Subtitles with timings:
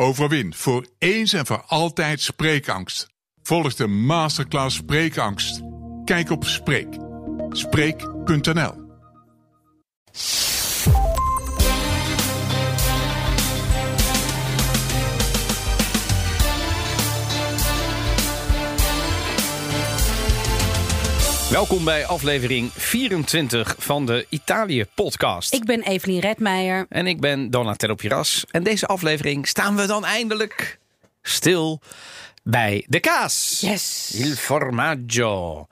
[0.00, 3.08] Overwin voor eens en voor altijd spreekangst.
[3.42, 5.60] Volg de masterclass Spreekangst.
[6.04, 6.88] Kijk op Spreek.
[7.50, 8.74] Spreek.nl
[21.50, 25.54] Welkom bij aflevering 24 van de Italië-podcast.
[25.54, 26.86] Ik ben Evelien Redmeijer.
[26.88, 28.44] En ik ben Donatello Piras.
[28.50, 30.78] En deze aflevering staan we dan eindelijk
[31.22, 31.80] stil
[32.42, 33.58] bij de kaas.
[33.60, 34.10] Yes.
[34.14, 35.66] Il formaggio.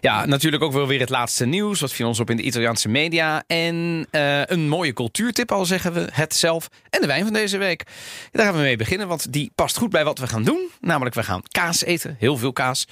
[0.00, 1.80] Ja, natuurlijk ook wel weer het laatste nieuws.
[1.80, 3.44] Wat viel ons op in de Italiaanse media.
[3.46, 6.68] En eh, een mooie cultuurtip, al zeggen we het zelf.
[6.90, 7.86] En de wijn van deze week.
[8.30, 10.70] Daar gaan we mee beginnen, want die past goed bij wat we gaan doen.
[10.80, 12.16] Namelijk, we gaan kaas eten.
[12.18, 12.86] Heel veel kaas.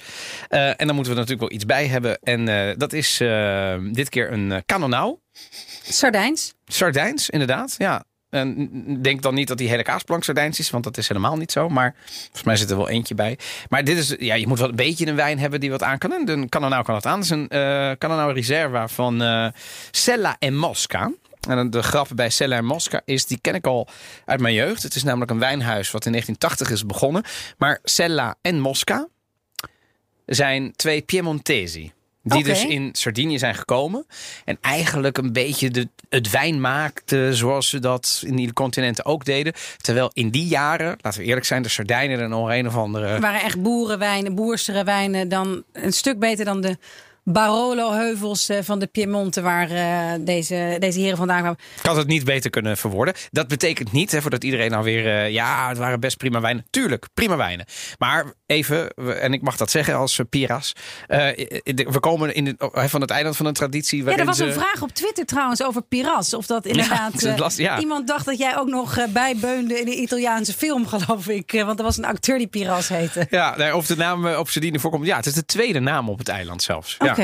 [0.47, 2.19] Eh, en dan moeten we natuurlijk wel iets bij hebben.
[2.19, 3.17] En eh, dat is
[3.91, 5.17] dit keer een uh, canonau.
[5.83, 6.53] Sardijns.
[6.65, 7.75] Sardijns, inderdaad.
[7.77, 11.37] Ja, en denk dan niet dat die hele kaasplank sardijns is, want dat is helemaal
[11.37, 11.69] niet zo.
[11.69, 13.37] Maar volgens mij zit er wel eentje bij.
[13.69, 15.97] Maar dit is, ja, je moet wel een beetje een wijn hebben die wat aan
[15.97, 16.13] kan.
[16.13, 17.15] En dan kan nou kan het aan.
[17.15, 19.47] Dat is een uh, reserva van uh,
[19.91, 21.11] Sella en Mosca.
[21.47, 23.87] En de grap bij Sella en Mosca is, die ken ik al
[24.25, 24.83] uit mijn jeugd.
[24.83, 27.23] Het is namelijk een wijnhuis wat in 1980 is begonnen.
[27.57, 29.07] Maar Sella en Mosca
[30.25, 31.91] zijn twee Piemontesi.
[32.27, 34.05] Die dus in Sardinië zijn gekomen.
[34.45, 39.25] En eigenlijk een beetje de, het wijn maakten zoals ze dat in die continenten ook
[39.25, 39.53] deden.
[39.77, 43.07] Terwijl in die jaren, laten we eerlijk zijn, de Sardijnen er nog een of andere...
[43.07, 45.29] Het waren echt boerenwijnen, boersere wijnen.
[45.29, 46.77] Dan een stuk beter dan de
[47.29, 51.59] Barolo-heuvels eh, van de Piemonte waar eh, deze, deze heren vandaan kwamen.
[51.79, 53.13] Ik had het niet beter kunnen verwoorden.
[53.31, 55.07] Dat betekent niet, hè, voordat iedereen nou weer...
[55.07, 56.65] eh, ja, het waren best prima wijnen.
[56.69, 57.65] Tuurlijk, prima wijnen.
[57.97, 58.89] Maar even,
[59.21, 60.73] en ik mag dat zeggen als Piras.
[61.07, 64.53] we komen in de, oh, van het eiland van een traditie Ja, er was een
[64.53, 66.33] vraag op Twitter trouwens over Piras.
[66.33, 67.23] Of dat inderdaad...
[67.57, 67.79] ja.
[67.79, 71.51] Iemand dacht dat jij ook nog bijbeunde in een Italiaanse film, geloof ik.
[71.51, 73.27] Want er was een acteur die Piras heette.
[73.29, 75.05] Ja, of de naam op Sardinië voorkomt.
[75.05, 76.95] Ja, het is de tweede naam op het eiland zelfs.
[76.99, 77.16] Ja.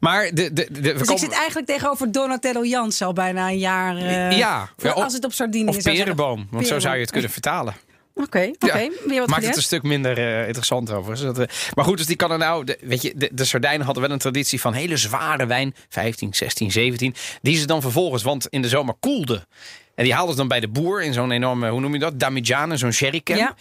[0.00, 3.96] Maar de, de, de, Dus ik zit eigenlijk tegenover Donatello Jans al bijna een jaar.
[3.96, 5.96] eh, Ja, voor- ja, of- als het op Sardinië Of zou zijn.
[5.96, 7.74] perenboom, want zo zou je het kunnen vertalen.
[8.16, 8.78] Oké, oké.
[9.08, 11.16] Ja, Maakt het een stuk minder eh, interessant over.
[11.16, 12.64] Zodat we- maar goed, dus die kan er nou.
[12.64, 16.34] De, weet je, de, de Sardijnen hadden wel een traditie van hele zware wijn, 15,
[16.34, 17.14] 16, 17.
[17.42, 19.46] Die ze dan vervolgens, want in de zomer koelden.
[19.94, 22.18] En die haalden ze dan bij de boer in zo'n enorme, hoe noem je dat?
[22.20, 23.36] Damigiane, zo'n sherrycan.
[23.36, 23.54] Ja.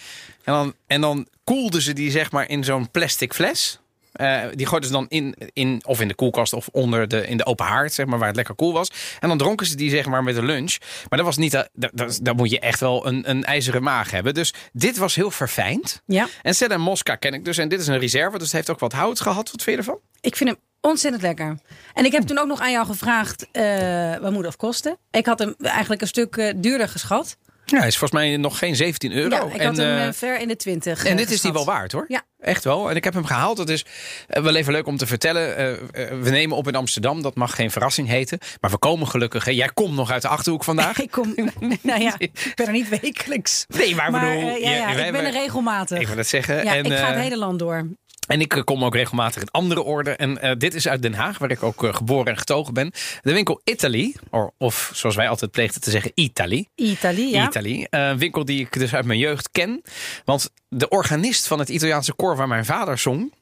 [0.43, 3.79] En, dan, en dan koelden ze die zeg maar in zo'n plastic fles.
[4.13, 7.37] Eh, die gooiden ze dan in, in, of in de koelkast of onder de, in
[7.37, 8.91] de open haard, zeg maar, waar het lekker koel was.
[9.19, 10.77] En dan dronken ze die zeg maar met de lunch.
[11.09, 14.11] Maar dat was niet, dat, dat, dat moet je echt wel een, een ijzeren maag
[14.11, 14.33] hebben.
[14.33, 16.01] Dus dit was heel verfijnd.
[16.05, 17.57] Ja, En Stella Mosca ken ik dus.
[17.57, 19.51] En dit is een reserve, dus het heeft ook wat hout gehad.
[19.51, 19.99] Wat vind je ervan?
[20.21, 21.57] ik vind hem ontzettend lekker.
[21.93, 24.97] En ik heb toen ook nog aan jou gevraagd eh wat moet het kosten.
[25.11, 27.37] Ik had hem eigenlijk een stuk eh, duurder geschat.
[27.65, 29.35] Ja, hij is volgens mij nog geen 17 euro.
[29.35, 31.05] Ja, ik en, had hem eh, eh, ver in de 20.
[31.05, 32.05] en dit is die wel waard hoor.
[32.07, 32.23] Ja.
[32.43, 32.89] Echt wel.
[32.89, 33.57] En ik heb hem gehaald.
[33.57, 33.85] Dat is
[34.27, 35.57] eh, wel even leuk om te vertellen.
[35.57, 37.21] Eh, eh, we nemen op in Amsterdam.
[37.21, 38.39] Dat mag geen verrassing heten.
[38.61, 39.45] Maar we komen gelukkig.
[39.45, 39.51] Hè.
[39.51, 41.01] Jij komt nog uit de achterhoek vandaag.
[41.01, 41.35] Ik kom,
[41.81, 43.65] nou ja, ik ben er niet wekelijks.
[43.67, 45.99] Nee, maar bedoel, eh, ja, ik ben er regelmatig.
[45.99, 46.63] Ik wil het zeggen.
[46.63, 47.87] ja, en, ik ga het eh, hele land door.
[48.27, 50.11] En ik eh, kom ook regelmatig in andere orde.
[50.11, 52.91] En eh, dit is uit Den Haag, waar ik ook eh, geboren en getogen ben.
[53.21, 56.67] De winkel Italy, or- of zoals wij altijd pleegden te zeggen, Italy.
[56.75, 57.47] Italië, ja.
[57.47, 57.87] Italy.
[57.89, 59.81] Een winkel die ik dus uit mijn jeugd ken.
[60.25, 63.33] Want de organist van het Italiaanse koor waar mijn vader zong...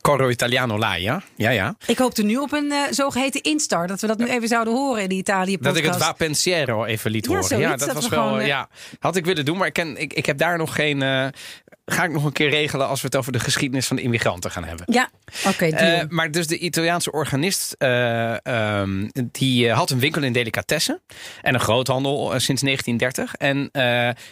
[0.00, 1.22] Coro Italiano Laia.
[1.36, 1.74] Ja, ja.
[1.86, 3.86] Ik hoopte nu op een eh, zogeheten instar.
[3.86, 6.10] Dat we dat nu even zouden horen in de Italië Dat ik het podcast.
[6.10, 7.44] Va Pensiero even liet Ja, horen.
[7.44, 8.26] zoiets, ja, dat, dat was we wel.
[8.26, 11.32] gewoon, ja, had ik willen doen, maar ik, ken, ik, ik heb daar nog geen.
[11.90, 14.50] Ga ik nog een keer regelen als we het over de geschiedenis van de immigranten
[14.50, 14.86] gaan hebben.
[14.88, 15.10] Ja,
[15.46, 15.64] oké.
[15.64, 21.00] Eh, maar dus de Italiaanse organist, eh, ehm, die eh, had een winkel in delicatessen.
[21.42, 23.34] En een groothandel sinds 1930.
[23.34, 23.70] En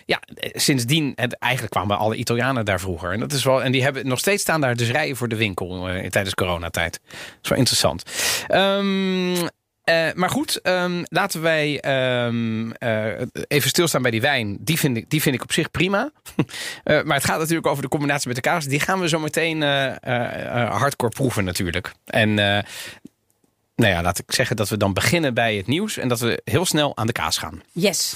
[0.04, 0.20] ja,
[0.52, 3.12] sindsdien, het, eigenlijk kwamen alle Italianen daar vroeger.
[3.12, 5.36] En, dat is wel, en die hebben nog steeds staan daar dus rijen voor de
[5.36, 7.00] winkel tijdens coronatijd.
[7.02, 8.02] Dat is wel interessant.
[8.46, 9.48] Ehm,
[9.88, 14.56] eh, maar goed, ehm, laten wij ehm, eh, even stilstaan bij die wijn.
[14.60, 16.10] Die vind ik, die vind ik op zich prima.
[16.84, 18.64] Eh, maar het gaat natuurlijk over de combinatie met de kaas.
[18.64, 21.92] Die gaan we zo meteen hardcore proeven natuurlijk.
[22.04, 25.96] En nou ja, laat ik zeggen dat we dan beginnen bij het nieuws.
[25.96, 27.62] En dat we heel snel aan de kaas gaan.
[27.72, 28.14] yes.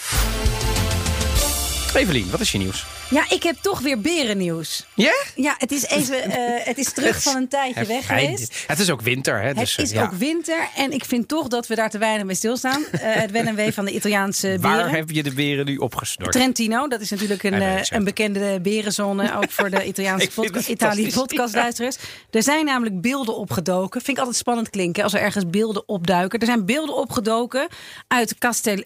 [1.94, 2.86] Evelien, wat is je nieuws?
[3.10, 4.86] Ja, ik heb toch weer berennieuws.
[4.94, 5.12] Ja?
[5.36, 8.64] Ja, het is even, eh, het is terug van een tijdje weg geweest.
[8.66, 9.46] Het is ook winter, hè?
[9.48, 10.02] Het Dus, is eh, ja.
[10.04, 12.84] ook winter en ik vind toch dat we daar te weinig bij stilstaan.
[12.90, 14.90] Eh het WNW van de Italiaanse Waar beren.
[14.90, 16.32] heb je de beren nu opgesnord?
[16.32, 20.60] Trentino, dat is natuurlijk een, een bekende berenzone, ook voor de Italiaanse Ik vind podca-
[20.60, 21.20] het Italië fantastisch.
[21.36, 21.96] podcastluisteraars.
[22.30, 24.00] Er zijn namelijk beelden opgedoken.
[24.00, 26.38] Vind ik altijd spannend klinken als er ergens beelden opduiken.
[26.38, 27.68] Er zijn beelden opgedoken
[28.08, 28.82] uit Castel,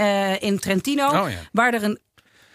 [0.00, 1.06] Eh, in Trentino.
[1.06, 1.38] Oh, ja.
[1.52, 1.98] Waar er een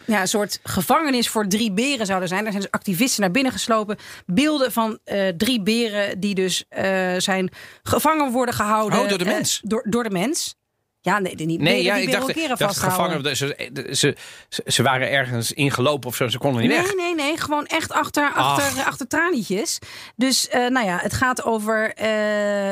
[0.06, 2.44] ja, een soort gevangenis voor drie beren zouden zijn.
[2.44, 3.98] Daar zijn dus activisten naar binnen geslopen.
[4.26, 7.50] Beelden van eh, drie beren die dus eh, zijn
[7.84, 9.00] gevangen worden gehouden.
[9.00, 9.62] Oh, door de mens?
[9.64, 10.56] door, door de mens.
[11.06, 11.60] Ja, nee, die niet.
[11.60, 13.36] Nee, ja, ik dacht, keren dacht gevangen.
[13.36, 13.56] Ze,
[13.92, 14.16] ze,
[14.50, 16.28] ze, ze waren ergens ingelopen of zo.
[16.28, 16.96] Ze konden niet weg.
[16.96, 17.38] Nee, nee, nee.
[17.38, 19.80] Gewoon echt achter, achter, achter tranietjes.
[20.16, 21.94] Dus eh, nou ja, het gaat over...
[21.94, 22.08] eh,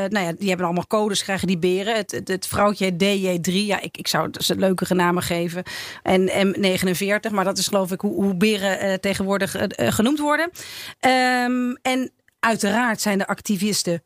[0.09, 1.95] nou ja, die hebben allemaal codes, krijgen die beren.
[1.95, 3.51] Het, het, het vrouwtje DJ3.
[3.53, 5.63] Ja, ik, ik zou ze leukere namen geven.
[6.03, 7.31] En M49.
[7.31, 10.49] Maar dat is geloof ik hoe, hoe beren eh, tegenwoordig genoemd worden.
[10.99, 14.03] Ehm, en uiteraard zijn de activisten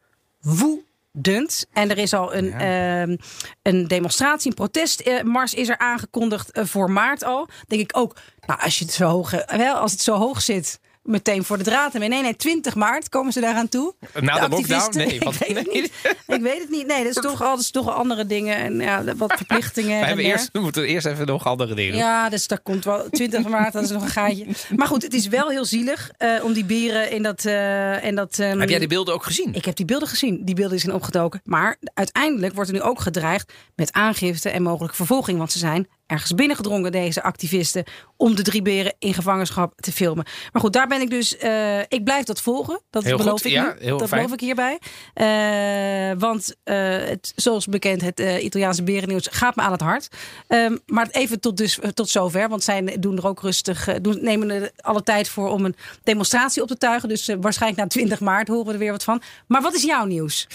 [1.18, 1.66] woedend.
[1.74, 3.18] En er is al een, ehm,
[3.62, 7.48] een demonstratie, een protestmars is er aangekondigd eh, voor maart al.
[7.68, 8.16] Denk ik ook,
[8.46, 11.58] nou, als, je het zo hoog, eh, wel, als het zo hoog zit, meteen voor
[11.58, 11.94] de draad.
[11.94, 13.94] En nee, nee, 20 maart komen ze daaraan toe.
[14.14, 14.54] Na de lockdown?
[14.54, 15.08] activisten.
[15.08, 15.82] Nee, wat- ik, weet het nee.
[15.82, 15.92] niet.
[16.28, 16.88] ik weet het niet.
[16.88, 19.90] Nee, dat is toch altijd toch andere dingen en ja, wat verplichtingen.
[19.98, 21.96] We, en hebben eerst, we moeten eerst even nog andere dingen.
[21.96, 24.46] Ja, dus daar komt wel 20 maart, dat is nog een gaatje.
[24.76, 27.46] Maar goed, het is wel heel zielig eh, om die beren in dat.
[27.46, 29.54] en dat ehm, Heb jij die beelden ook gezien?
[29.54, 30.42] ik heb die beelden gezien.
[30.46, 31.42] Die beelden zijn opgedoken.
[31.44, 35.38] Maar uiteindelijk wordt er nu ook gedreigd met aangifte en mogelijke vervolging.
[35.38, 37.84] Want ze zijn ergens binnengedrongen, deze activisten,
[38.18, 40.26] om de drie beren in gevangenschap te filmen.
[40.52, 41.38] Maar goed, daar ben ik dus.
[41.38, 42.82] eh, ik blijf dat volgen.
[42.90, 43.86] Dat Heel beloof goed, ik ja, nu.
[43.86, 44.22] heel dat fijn.
[44.22, 44.80] beloof ik hierbij.
[45.14, 50.08] Eh, want eh, het, zoals bekend, het eh, Italiaanse berennieuws gaat me aan het hart.
[50.48, 52.50] Ehm, maar even tot, dus, tot zover.
[52.50, 53.88] Want zij doen er ook rustig.
[54.02, 57.10] doen, nemen er alle tijd voor om een demonstratie op te tuigen.
[57.10, 59.22] Dus waarschijnlijk na 20 maart horen we er weer wat van.
[59.48, 60.48] Maar wat is jouw nieuws?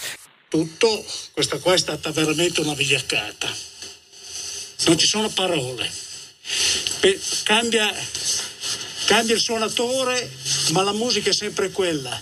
[0.47, 1.03] Tutto,
[1.33, 3.47] questa qua è stata veramente una vigliaccata.
[4.85, 5.89] Non ci sono parole.
[6.99, 7.93] Pe- cambia,
[9.05, 10.29] cambia il suonatore,
[10.71, 12.19] ma la musica è sempre quella.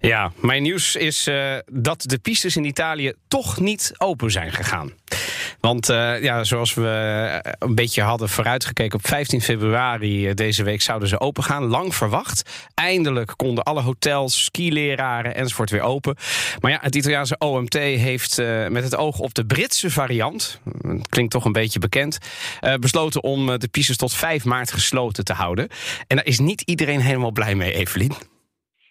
[0.00, 4.92] Ja, mijn nieuws is eh, dat de pistes in Italië toch niet open zijn gegaan.
[5.66, 6.88] Want eh, ja, zoals we
[7.42, 11.64] eh, een beetje hadden vooruitgekeken, op 15 februari eh, deze week zouden ze open gaan.
[11.64, 12.42] Lang verwacht.
[12.74, 16.16] Eindelijk konden alle hotels, skileraren enzovoort weer open.
[16.60, 18.36] Maar ja, het Italiaanse OMT heeft
[18.68, 20.60] met het oog op de Britse variant,
[21.08, 22.18] klinkt toch een beetje bekend,
[22.80, 25.68] besloten om de pistes tot 5 maart gesloten te houden.
[26.06, 28.35] En daar is niet iedereen helemaal blij mee, Evelien.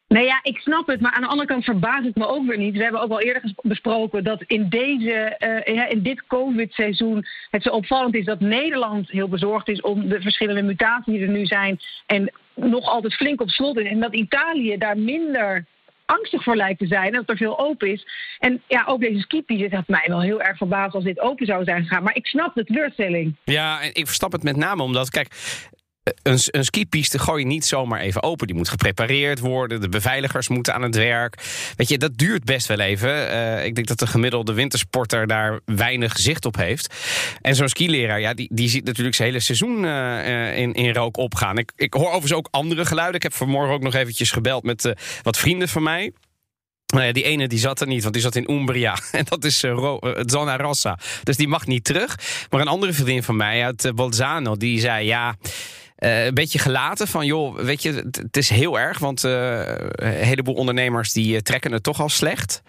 [0.08, 1.02] Nee, ja, ik snap het.
[1.02, 2.76] Maar aan de andere kant verbaast het me ook weer niet.
[2.76, 7.70] We hebben ook al eerder besproken dat in, deze, eh, in dit COVID-seizoen het zo
[7.70, 11.80] opvallend is dat Nederland heel bezorgd is om de verschillende mutaties die er nu zijn.
[12.06, 13.90] En nog altijd flink op slot is.
[13.90, 15.66] En dat Italië daar minder
[16.06, 17.06] angstig voor lijkt te zijn.
[17.06, 18.06] En dat er veel open is.
[18.40, 21.46] En ja, ook deze skipies, het had mij wel heel erg verbaasd als dit open
[21.46, 22.04] zou zijn gegaan.
[22.04, 23.36] Maar ik snap de teleurstelling.
[23.44, 25.28] Ja, ik verstap het met name omdat, kijk,
[26.24, 28.48] een, een skipiste gooi je niet zomaar even open.
[28.48, 31.44] Die moet geprepareerd worden, de beveiligers moeten aan het werk.
[31.76, 33.30] Weet je, dat duurt best wel even.
[33.30, 36.94] Eh, ik denk dat de gemiddelde wintersporter daar weinig zicht op heeft.
[37.42, 40.94] En zo'n skileraar, ja, die, die ziet natuurlijk zijn hele seizoen eh, eh, in, in
[40.94, 41.58] rook opgaan.
[41.58, 43.16] Ik, ik hoor overigens ook andere geluiden.
[43.16, 44.92] Ik heb vanmorgen ook nog eventjes gebeld met eh,
[45.24, 46.12] wat vrienden van mij.
[46.96, 48.98] Nou ja, die ene die zat er niet, want die zat in Umbria.
[49.12, 51.00] En dat is eh, eh, Zona Rossa.
[51.24, 52.20] Dus die mag niet terug.
[52.50, 55.36] Maar een andere vriendin van mij uit eh, Bolzano, die zei ja.
[55.96, 60.12] Eh, een beetje gelaten van, joh, weet je, het, is heel erg, want eh, een
[60.12, 62.62] heleboel ondernemers die eh, trekken het toch al slecht.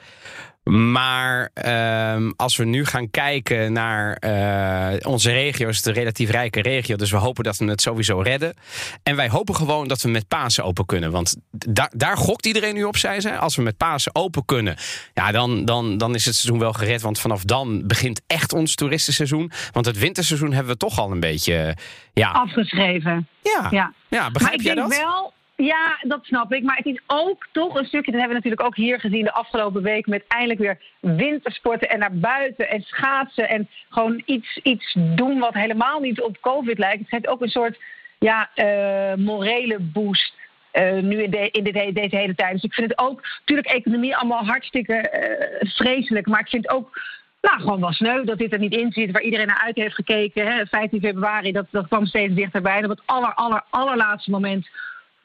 [0.71, 6.31] Maar ehm, als we nu gaan kijken naar eh, onze regio, is het een relatief
[6.31, 6.97] rijke regio.
[6.97, 8.55] Dus we hopen dat we het sowieso redden.
[9.03, 11.11] En wij hopen gewoon dat we met Pasen open kunnen.
[11.11, 13.39] Want da daar gokt iedereen nu op, zei ze.
[13.39, 14.77] Als we met Pasen open kunnen,
[15.15, 17.01] ja, dan, dan, dan is het seizoen wel gered.
[17.03, 19.51] Want vanaf dan begint echt ons toeristenseizoen.
[19.73, 21.77] Want het winterseizoen hebben we toch al een beetje.
[22.13, 23.29] Ja, Afgeschreven.
[23.43, 23.93] ja, Ja.
[24.09, 24.21] ja.
[24.21, 24.99] Maar begrijp ik jij denk dat?
[24.99, 26.63] wel, ja, dat snap ik.
[26.63, 29.33] Maar het is ook toch een stukje, dat hebben we natuurlijk ook hier gezien de
[29.33, 34.97] afgelopen week, met eindelijk weer wintersporten en naar buiten en schaatsen en gewoon iets, iets
[34.99, 36.99] doen wat helemaal niet op COVID lijkt.
[36.99, 37.79] Het geeft ook een soort
[38.19, 40.35] ja, eh, morele boost.
[40.71, 42.53] eh, nu in, de, in de- deze hele tijd.
[42.53, 46.27] Dus ik vind het ook, natuurlijk, economie allemaal hartstikke eh, vreselijk.
[46.27, 47.01] Maar ik vind ook
[47.41, 49.95] nou, gewoon wel sneu dat dit er niet in zit, waar iedereen naar uit heeft
[49.95, 50.47] gekeken.
[50.47, 50.67] Hè.
[50.67, 52.77] 15 februari, dat, dat kwam steeds dichterbij.
[52.77, 54.69] En op het aller, aller, allerlaatste moment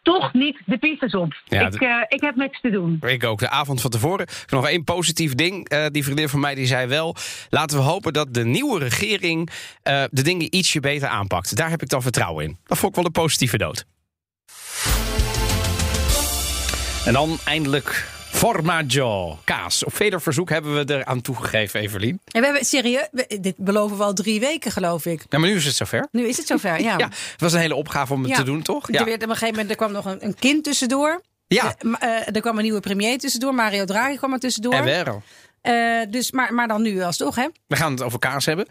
[0.01, 1.41] toch niet de pistes op.
[1.45, 2.97] Ja, ik, eh, ik heb niks te doen.
[3.01, 4.27] Ik ook, de avond van tevoren.
[4.47, 5.69] Nog één positief ding.
[5.69, 7.15] Eh, die vriendin van mij die zei wel...
[7.49, 9.49] laten we hopen dat de nieuwe regering
[9.83, 11.55] eh, de dingen ietsje beter aanpakt.
[11.55, 12.57] Daar heb ik dan vertrouwen in.
[12.63, 13.85] Dat vond ik wel een positieve dood.
[17.05, 19.83] En dan eindelijk formaggio, kaas.
[19.83, 22.19] Op veder verzoek hebben we er aan toegegeven, Evelien.
[22.31, 25.25] En we hebben serieus, we- dit beloven we al drie weken, geloof ik.
[25.29, 26.07] Ja, maar nu is het zover.
[26.11, 26.97] Nu is het zover, ja.
[27.01, 28.35] Ja, het was een hele opgave om het Ja.
[28.35, 28.87] te doen, toch?
[28.87, 29.03] Er, Ja.
[29.05, 31.21] werd, op een gegeven moment er kwam nog een, een kind tussendoor.
[31.47, 31.75] ja.
[31.99, 33.53] Eh, eh, er kwam een nieuwe premier tussendoor.
[33.55, 34.73] Mario Draghi kwam er tussendoor.
[34.73, 34.83] En
[35.61, 37.47] Eh, dus, maar, maar dan nu alsnog, hè?
[37.67, 38.65] We gaan het over kaas hebben.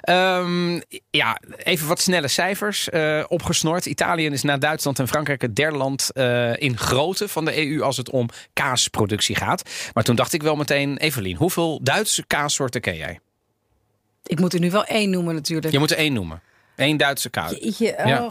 [0.00, 3.86] Ehm, ja, even wat snelle cijfers uh, opgesnord.
[3.86, 7.82] Italië is na Duitsland en Frankrijk het derde land uh, in grootte van de EU
[7.82, 9.62] als het om kaasproductie gaat.
[9.94, 13.20] Maar toen dacht ik wel meteen, Evelien, hoeveel Duitse kaassoorten ken jij?
[14.22, 15.72] Ik moet er nu wel één noemen natuurlijk.
[15.72, 16.40] Je moet er één noemen.
[16.76, 17.50] Eén Duitse kaas.
[17.50, 18.30] Je, je, ja.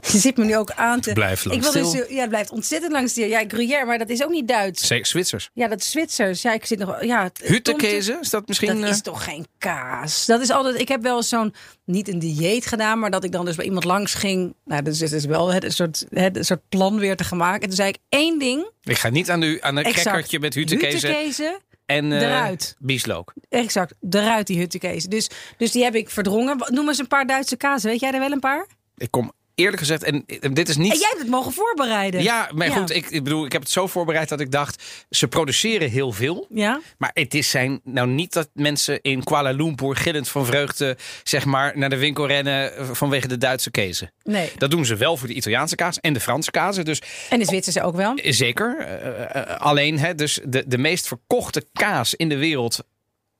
[0.00, 1.12] Je zit me nu ook aan te...
[1.12, 3.26] Blijf lang ik wil dus, Ja, het blijft ontzettend lang stil.
[3.26, 4.86] Ja, Gruyère, maar dat is ook niet Duits.
[4.86, 5.50] Zeker, Zwitsers.
[5.52, 6.42] Ja, dat is Zwitsers.
[6.42, 7.04] Ja, ik zit nog...
[7.04, 8.80] Ja, Huttekezen, is dat misschien...
[8.80, 10.26] Dat is toch geen kaas?
[10.26, 10.80] Dat is altijd...
[10.80, 11.54] Ik heb wel zo'n...
[11.84, 14.54] Niet een dieet gedaan, maar dat ik dan dus bij iemand langs ging.
[14.64, 17.60] Nou, dus het is wel het, een, soort, het, een soort plan weer te maken.
[17.60, 18.70] En toen zei ik één ding.
[18.82, 21.08] Ik ga niet aan, u, aan een crackertje met huttekezen.
[21.08, 21.60] Huttekezen.
[21.86, 23.32] En uh, bieslook.
[23.48, 25.10] Exact, eruit die huttekezen.
[25.10, 26.56] Dus, dus die heb ik verdrongen.
[26.66, 27.90] Noem eens een paar Duitse kazen.
[27.90, 28.66] Weet jij er wel een paar?
[28.96, 30.92] Ik kom eerlijk gezegd, en dit is niet.
[30.92, 32.22] En jij hebt het mogen voorbereiden.
[32.22, 35.28] Ja, maar goed, ik, ik, bedoel, ik heb het zo voorbereid dat ik dacht, ze
[35.28, 36.46] produceren heel veel.
[36.48, 36.80] Ja.
[36.98, 41.44] Maar het is zijn nou niet dat mensen in Kuala Lumpur gillend van vreugde, zeg
[41.44, 44.12] maar, naar de winkel rennen vanwege de Duitse kezen.
[44.22, 44.52] Nee.
[44.56, 46.84] Dat doen ze wel voor de Italiaanse kaas en de Franse kazen.
[46.84, 48.18] Dus, en de Zwitserse ook wel.
[48.22, 48.76] Zeker.
[48.80, 52.84] Uh, uh, alleen, hè, dus de, de meest verkochte kaas in de wereld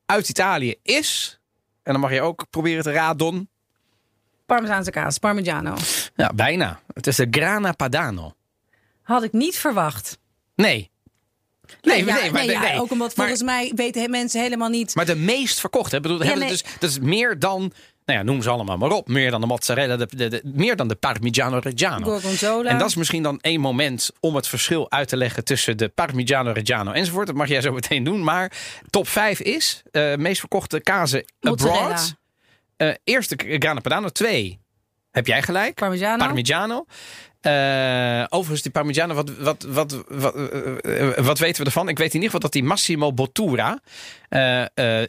[0.06, 1.40] uit Italië is,
[1.82, 3.50] en dan mag je ook proberen te raden,
[4.48, 5.74] Parmezaanse kaas, Parmigiano.
[6.16, 6.80] Ja, bijna.
[6.94, 8.34] Het is de Grana Padano.
[9.02, 10.18] Had ik niet verwacht.
[10.54, 10.90] Nee.
[11.82, 14.94] Nee, nee, nee, maar, nee, ja, ook omdat volgens mij weten mensen helemaal niet.
[14.94, 16.00] Maar de meest verkocht, hè?
[16.00, 17.72] Bedoel, ja, dus, dat is meer dan.
[18.04, 19.08] Nou ja, noem ze allemaal maar op.
[19.08, 22.04] Meer dan de mozzarella, de, de, de, meer dan de Parmigiano Reggiano.
[22.04, 22.70] Gorgonzola.
[22.70, 25.88] En dat is misschien dan één moment om het verschil uit te leggen tussen de
[25.88, 27.26] Parmigiano Reggiano enzovoort.
[27.26, 28.24] Dat mag jij zo meteen doen.
[28.24, 28.52] Maar
[28.90, 32.16] top 5 is uh, meest verkochte kazen abroad.
[32.78, 34.08] Uh, eerste Grana Padano.
[34.08, 34.60] Twee,
[35.10, 35.74] heb jij gelijk.
[35.74, 36.24] Parmigiano.
[36.24, 36.84] Parmigiano.
[37.42, 41.88] Uh, overigens, die Parmigiano, wat, wat, wat, wat, uh, wat weten we ervan?
[41.88, 43.80] Ik weet in ieder geval dat die Massimo Bottura,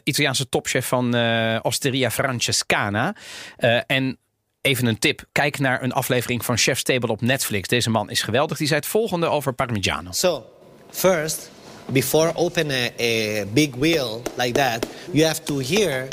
[0.04, 1.14] Italiaanse topchef van
[1.62, 3.14] Osteria Francescana.
[3.86, 4.18] en
[4.60, 7.68] even een tip, kijk naar een aflevering van Chef's Table op Netflix.
[7.68, 8.58] Deze man is geweldig.
[8.58, 10.12] Die zei het volgende over Parmigiano.
[10.12, 10.46] So,
[10.90, 11.50] first,
[11.86, 16.08] before open a, a big wheel like that, you have to hear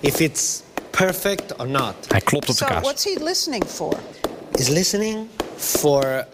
[0.00, 0.62] if it's
[0.96, 1.94] perfect or not.
[2.08, 2.82] Hij klopt op de so kaas.
[2.82, 3.98] what's he listening for?
[4.52, 6.26] Is listening for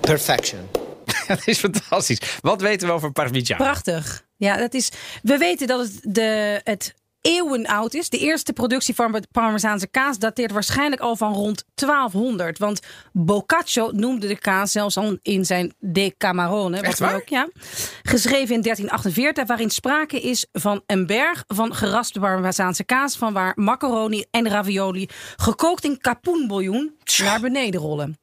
[0.00, 0.68] perfection.
[1.28, 2.18] dat is fantastisch.
[2.40, 3.64] Wat weten we over Parmigiano?
[3.64, 4.24] Prachtig.
[4.36, 4.90] Ja, dat is.
[5.22, 8.08] We weten dat het de het eeuwen oud is.
[8.08, 12.58] De eerste productie van Parmezaanse kaas dateert waarschijnlijk al van rond 1200.
[12.58, 12.80] Want
[13.12, 16.80] Boccaccio noemde de kaas zelfs al in zijn De Camarone.
[16.80, 17.14] Echt waar?
[17.14, 17.48] Ook, ja.
[18.02, 23.16] Geschreven in 1348, waarin sprake is van een berg van geraspte Parmezaanse kaas.
[23.16, 28.21] Van waar macaroni en ravioli gekookt in kapoenbouillon naar beneden rollen.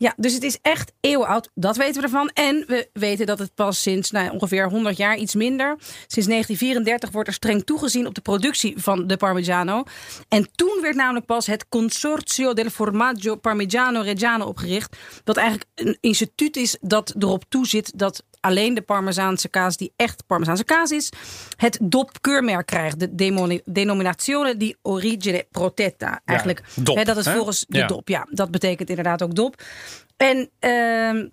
[0.00, 1.50] Ja, dus het is echt eeuwenoud.
[1.54, 2.30] Dat weten we ervan.
[2.34, 5.76] En we weten dat het pas sinds nou, ongeveer 100 jaar, iets minder.
[6.06, 9.84] Sinds 1934 wordt er streng toegezien op de productie van de Parmigiano.
[10.28, 14.96] En toen werd namelijk pas het Consortio del Formaggio Parmigiano Reggiano opgericht.
[15.24, 20.26] Dat eigenlijk een instituut is dat erop toezit dat alleen de Parmezaanse kaas, die echt
[20.26, 21.10] Parmezaanse kaas is,
[21.56, 23.00] het DOP-keurmerk krijgt.
[23.00, 23.14] De
[23.64, 26.20] Denominazione di Origine Protetta.
[26.24, 27.34] Eigenlijk, ja, dop, hè, dat is hè?
[27.34, 27.86] volgens de Ja.
[27.86, 28.08] DOP.
[28.08, 29.62] Ja, dat betekent inderdaad ook DOP.
[30.16, 31.28] En ehm,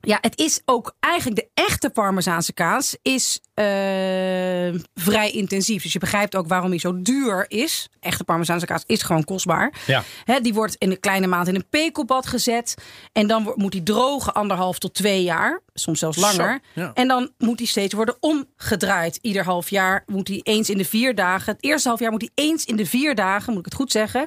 [0.00, 5.82] ja, het is ook eigenlijk de echte Parmezaanse kaas is eh, vrij intensief.
[5.82, 7.88] Dus je begrijpt ook waarom hij zo duur is.
[8.00, 9.72] Echte Parmezaanse kaas is gewoon kostbaar.
[9.86, 10.02] Ja.
[10.24, 12.74] Hè, die wordt in een kleine maand in een pekelbad gezet.
[13.12, 15.60] En dan moet die drogen anderhalf tot twee jaar.
[15.74, 16.60] Soms zelfs langer.
[16.74, 16.90] Zo, ja.
[16.94, 19.18] En dan moet die steeds worden omgedraaid.
[19.22, 21.52] Ieder half jaar moet hij eens in de vier dagen.
[21.52, 23.92] Het eerste half jaar moet hij eens in de vier dagen, moet ik het goed
[23.92, 24.26] zeggen,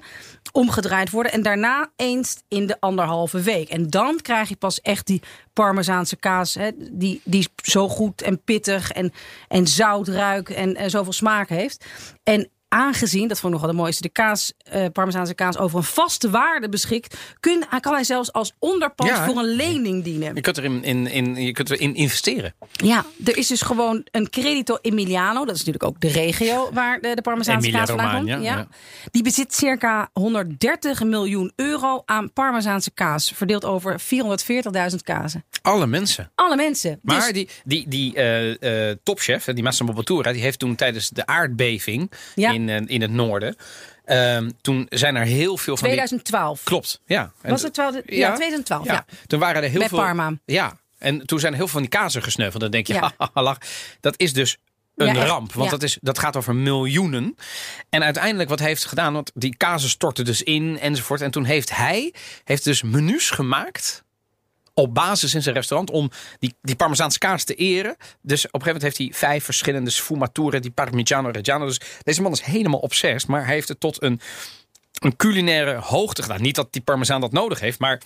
[0.52, 1.32] omgedraaid worden.
[1.32, 3.70] En daarna eens in de anderhalve week.
[3.70, 5.22] En dan krijg je pas echt die
[5.54, 6.54] Parmezaanse kaas.
[6.54, 9.14] Hè, die, die zo goed en pittig en,
[9.48, 11.86] en zout ruikt en, en zoveel smaak heeft.
[12.24, 15.78] En aangezien, dat vond ik nog wel de mooiste, de kaas, eh, Parmezaanse kaas over
[15.78, 19.26] een vaste waarde beschikt, kun, kan hij zelfs als onderpand Ja.
[19.26, 20.36] voor een lening dienen.
[20.36, 22.54] Je kunt erin in, in, je kunt erin investeren.
[22.72, 25.40] Ja, er is dus gewoon een Credito Emiliano.
[25.46, 28.44] Dat is natuurlijk ook de regio waar de, de Parmezaanse Emilia kaas vandaan komt.
[28.44, 28.68] Ja.
[29.12, 33.32] Die bezit circa 130 miljoen euro aan Parmezaanse kaas.
[33.36, 35.44] Verdeeld over 440.000 kazen.
[35.62, 36.32] Alle mensen.
[36.36, 37.00] Alle mensen.
[37.02, 41.10] Maar Dus- die, die, die eh, eh, topchef, die Massimo Bottura, die heeft toen tijdens
[41.10, 42.52] de aardbeving Ja.
[42.52, 43.56] in, eh, in het noorden.
[44.06, 46.56] ehm, toen zijn er heel veel van 2012.
[46.58, 46.64] die...
[46.66, 47.32] Klopt, ja.
[47.42, 49.06] En- Was het wel de- ja, 2012, ja.
[49.28, 49.98] Toen waren er heel Bij veel...
[49.98, 50.34] Parma.
[50.46, 52.62] Ja, en toen zijn er heel veel van die kazen gesneuveld.
[52.62, 53.14] Dan denk je, Ja.
[53.42, 53.58] lach.
[54.00, 54.58] Dat is dus
[54.96, 55.52] een Ja, ramp.
[55.54, 55.72] Want Ja.
[55.72, 57.36] dat, is, dat gaat over miljoenen.
[57.90, 59.14] En uiteindelijk, wat heeft hij gedaan?
[59.14, 61.22] Want die kazen stortten dus in enzovoort.
[61.22, 62.14] En toen heeft hij
[62.44, 64.04] heeft dus menus gemaakt
[64.80, 66.10] op basis in zijn restaurant om
[66.40, 67.96] die, die Parmezaanse te eren.
[68.22, 71.66] Dus op een gegeven moment heeft hij vijf verschillende sfumature di Parmigiano Reggiano.
[71.66, 74.20] Dus deze man is helemaal obsessed, maar hij heeft het tot een,
[75.00, 76.42] een culinaire hoogte gedaan.
[76.42, 78.02] Niet dat die Parmezaan dat nodig heeft, maar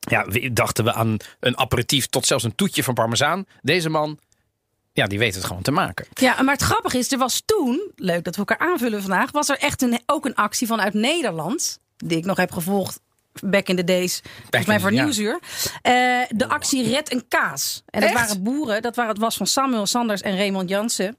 [0.00, 3.44] ja, we- dachten we aan een aperitief tot zelfs een toetje van Parmezaan.
[3.60, 4.18] Deze man,
[4.92, 6.06] ja, die weet het gewoon te maken.
[6.14, 9.48] Ja, maar het grappige is, er was toen, leuk dat we elkaar aanvullen vandaag, was
[9.48, 13.00] er echt een, ook een actie vanuit Nederland, die ik nog heb gevolgd
[13.44, 15.02] back in the days, volgens mij voor ja.
[15.02, 15.38] Nieuwsuur.
[15.82, 15.92] Eh,
[16.28, 17.82] de actie Red een Kaas.
[17.86, 18.18] En dat Echt?
[18.18, 21.16] waren boeren, dat waren, het was van Samuel Sanders en Raymond Jansen.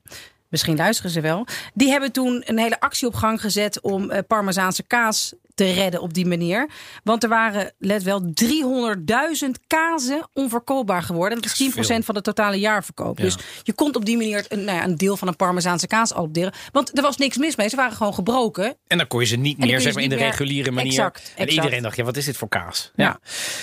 [0.51, 1.45] Misschien luisteren ze wel.
[1.73, 6.01] Die hebben toen een hele actie op gang gezet om eh, Parmezaanse kaas te redden
[6.01, 6.69] op die manier.
[7.03, 11.41] Want er waren, let wel, 300.000 kazen onverkoopbaar geworden.
[11.41, 12.01] Dat is 10% veel.
[12.01, 13.17] van de totale jaarverkoop.
[13.17, 13.23] Ja.
[13.23, 16.13] Dus je kon op die manier een, nou ja, een deel van een Parmezaanse kaas
[16.13, 16.53] adopteren.
[16.71, 17.69] Want er was niks mis mee.
[17.69, 18.77] Ze waren gewoon gebroken.
[18.87, 20.91] En dan kon je ze niet meer, zeg ze maar, in de reguliere manier.
[20.91, 22.91] Exact, En iedereen dacht, ja, wat is dit voor kaas?
[22.95, 23.19] Ja.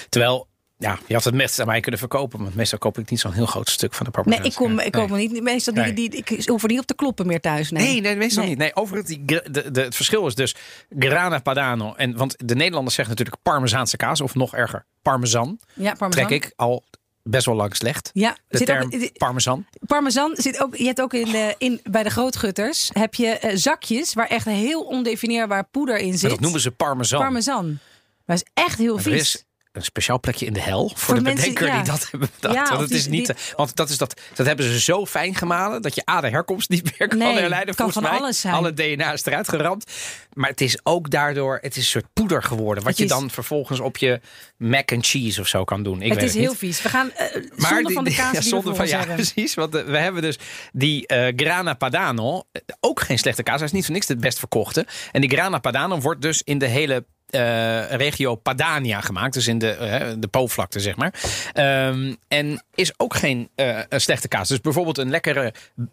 [0.09, 2.43] Terwijl, ja, je had het best aan mij kunnen verkopen.
[2.43, 4.79] Want meestal koop ik niet zo'n heel groot stuk van de Nee, Parmezaanse ik kom,
[4.79, 5.03] ik Nee.
[5.07, 5.43] kom er niet.
[5.43, 5.93] Meestal die, Nee.
[5.95, 7.71] die, ik hoef er niet op te kloppen meer thuis.
[7.71, 8.51] Nee, Nee, nee, meestal Nee.
[8.51, 8.59] niet.
[8.59, 10.55] Nee, overigens, die, de, de, het verschil is dus
[10.99, 11.95] Grana Padano.
[11.95, 15.59] En, want de Nederlanders zeggen natuurlijk Parmezaanse kaas, of nog erger, Parmesan.
[15.75, 16.27] Ja, parmesan.
[16.27, 16.85] Trek ik al
[17.23, 18.11] best wel lang slecht.
[18.13, 19.67] Ja, De zit term ook, Parmesan.
[19.87, 20.77] parmesan zit ook.
[20.77, 24.45] Je hebt ook in, de, in bij de grootgutters heb je eh, zakjes waar echt
[24.45, 26.31] heel ondefinieerbaar poeder in Maar zit.
[26.31, 27.21] dat noemen ze Parmesan.
[27.21, 27.79] parmesan.
[28.27, 29.45] Dat is echt heel Maar vies.
[29.73, 31.83] Een speciaal plekje in de hel voor, de mensen, bedenker ja.
[31.83, 32.55] die dat hebben bedacht.
[32.55, 35.07] Ja, want, het die- is niet, die- want dat, is dat, dat hebben ze zo
[35.07, 37.69] fijn gemalen dat je A, de herkomst niet meer kan Nee, herleiden.
[37.69, 38.21] het kan volgens van mij.
[38.21, 38.55] alles zijn.
[38.55, 39.91] Alle DNA is eruit geramd.
[40.33, 42.77] Maar het is ook daardoor, het is een soort poeder geworden.
[42.85, 44.21] Wat Het je is- dan vervolgens op je
[44.57, 46.03] mac and cheese of zo kan doen.
[46.03, 46.59] Ik het weet is het heel niet.
[46.59, 46.83] vies.
[46.83, 48.89] We gaan eh Maar zonde die- van de kaas ja, die we zonde voor van,
[48.89, 49.55] ja, precies.
[49.55, 50.39] Want eh, we hebben dus
[50.73, 52.43] die eh, Grana Padano.
[52.81, 53.57] Ook geen slechte kaas.
[53.57, 54.87] Hij is niet voor niks de best verkochte.
[55.13, 59.35] En die Grana Padano wordt dus in de hele eh, regio Padania gemaakt.
[59.35, 61.15] Dus in de, eh, de Po-vlakte, zeg maar.
[61.53, 64.49] Ehm, en is ook geen eh, slechte kaas.
[64.49, 65.53] Dus bijvoorbeeld een lekkere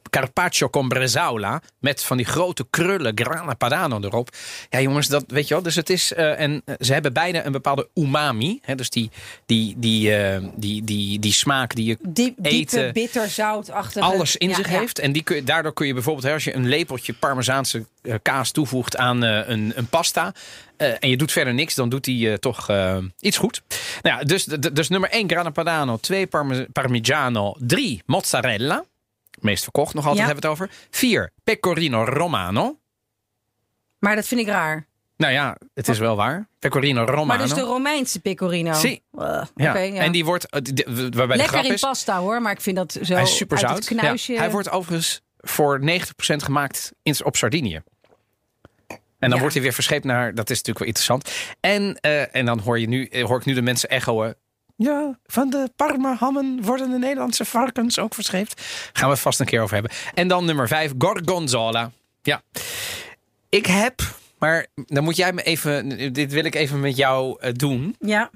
[0.09, 1.61] carpaccio con bresaola.
[1.79, 4.29] Met van die grote krullen Grana Padano erop.
[4.69, 5.63] Ja, jongens, dat weet je wel.
[5.63, 6.13] Dus het is.
[6.13, 8.59] en ze hebben beide een bepaalde umami.
[8.61, 9.09] Hè, dus die,
[9.45, 14.05] die, die, eh, die, die, die smaak die je Diep, diepe, bitter, zoutachtige.
[14.05, 14.79] alles in Ja, zich ja.
[14.79, 14.99] heeft.
[14.99, 17.85] En die kun, je- daardoor kun je bijvoorbeeld, hè, als je een lepeltje Parmezaanse
[18.21, 20.33] kaas toevoegt aan eh, een, een pasta.
[20.77, 23.61] eh, en je doet verder niks, dan doet eh, toch eh, iets goed.
[24.01, 28.83] Nou ja, dus, dus nummer 1 Grana Padano, 2 Parme- Parmigiano, 3 Mozzarella.
[29.39, 30.33] Meest verkocht nog altijd Ja.
[30.33, 30.87] hebben we het over.
[30.89, 32.79] 4 Pecorino Romano.
[33.99, 34.85] Maar dat vind ik raar.
[35.17, 36.47] Nou ja, het is wel waar.
[36.59, 37.25] Pecorino Romano.
[37.25, 38.71] Maar dus de Romeinse pecorino.
[38.71, 39.75] Uh, ja.
[39.75, 42.75] En die wordt, eh, waarbij de Lekker grap in is, pasta hoor, maar ik vind
[42.75, 43.89] dat zo Hij is super zout.
[44.25, 47.81] Hij wordt overigens voor 90% gemaakt in, op Sardinië.
[49.25, 49.39] En dan Ja.
[49.39, 50.35] wordt hij weer verscheept naar.
[50.35, 51.31] Dat is natuurlijk wel interessant.
[51.59, 54.33] En, eh, en dan hoor, je nu, eh, hoor ik nu de mensen echoen.
[54.75, 58.61] Ja, van de Parma-hammen worden de Nederlandse varkens ook verscheept.
[58.93, 59.91] Gaan we het vast een keer over hebben.
[60.13, 61.91] En dan nummer 5, Gorgonzola.
[62.21, 62.41] Ja.
[63.49, 64.01] Ik heb,
[64.39, 66.13] maar dan moet jij me even.
[66.13, 67.95] Dit wil ik even met jou eh, doen.
[67.99, 68.29] Ja,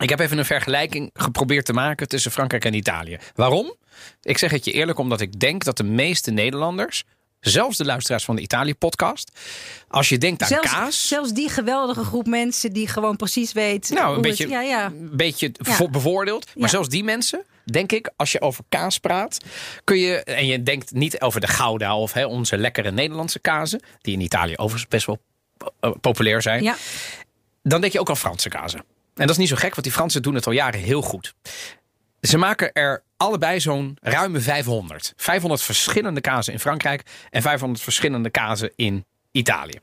[0.00, 3.18] Ik heb even een vergelijking geprobeerd te maken tussen Frankrijk en Italië.
[3.34, 3.74] Waarom?
[4.22, 7.04] Ik zeg het je eerlijk omdat ik denk dat de meeste Nederlanders,
[7.50, 9.30] zelfs de luisteraars van de Italië-podcast,
[9.88, 13.90] als je denkt aan zelfs, kaas, zelfs die geweldige groep mensen die gewoon precies weet.
[13.90, 14.86] nou een het- beetje, ja, ja.
[14.86, 15.88] een beetje Ja.
[15.88, 19.38] bevoordeeld, maar zelfs die mensen, denk ik, als je over kaas praat,
[19.84, 23.80] kun je en je denkt niet over de Gouda of hè, onze lekkere Nederlandse kazen,
[24.00, 25.18] die in Italië overigens best wel
[25.80, 26.74] eh, populair zijn.
[27.62, 28.78] dan denk je ook aan Franse kazen.
[29.14, 31.34] En dat is niet zo gek, want die Fransen doen het al jaren heel goed.
[32.28, 35.12] Ze maken er allebei zo'n ruime 500.
[35.16, 39.78] 500 verschillende kazen in Frankrijk en 500 verschillende kazen in Italië.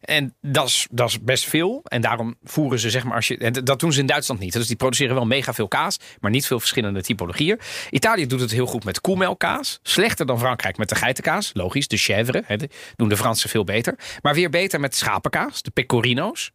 [0.00, 1.80] En dat is, dat is best veel.
[1.84, 3.38] En daarom voeren ze, zeg maar, als je.
[3.38, 4.52] En dat doen ze in Duitsland niet.
[4.52, 7.60] Dus die produceren wel mega veel kaas, maar niet veel verschillende typologieën.
[7.90, 9.78] Italië doet het heel goed met koemelkaas.
[9.82, 11.50] Slechter dan Frankrijk met de geitenkaas.
[11.52, 12.42] Logisch, de chèvre.
[12.46, 12.56] Hè,
[12.96, 13.98] doen de Fransen veel beter.
[14.22, 16.52] Maar weer beter met schapenkaas, de pecorino's.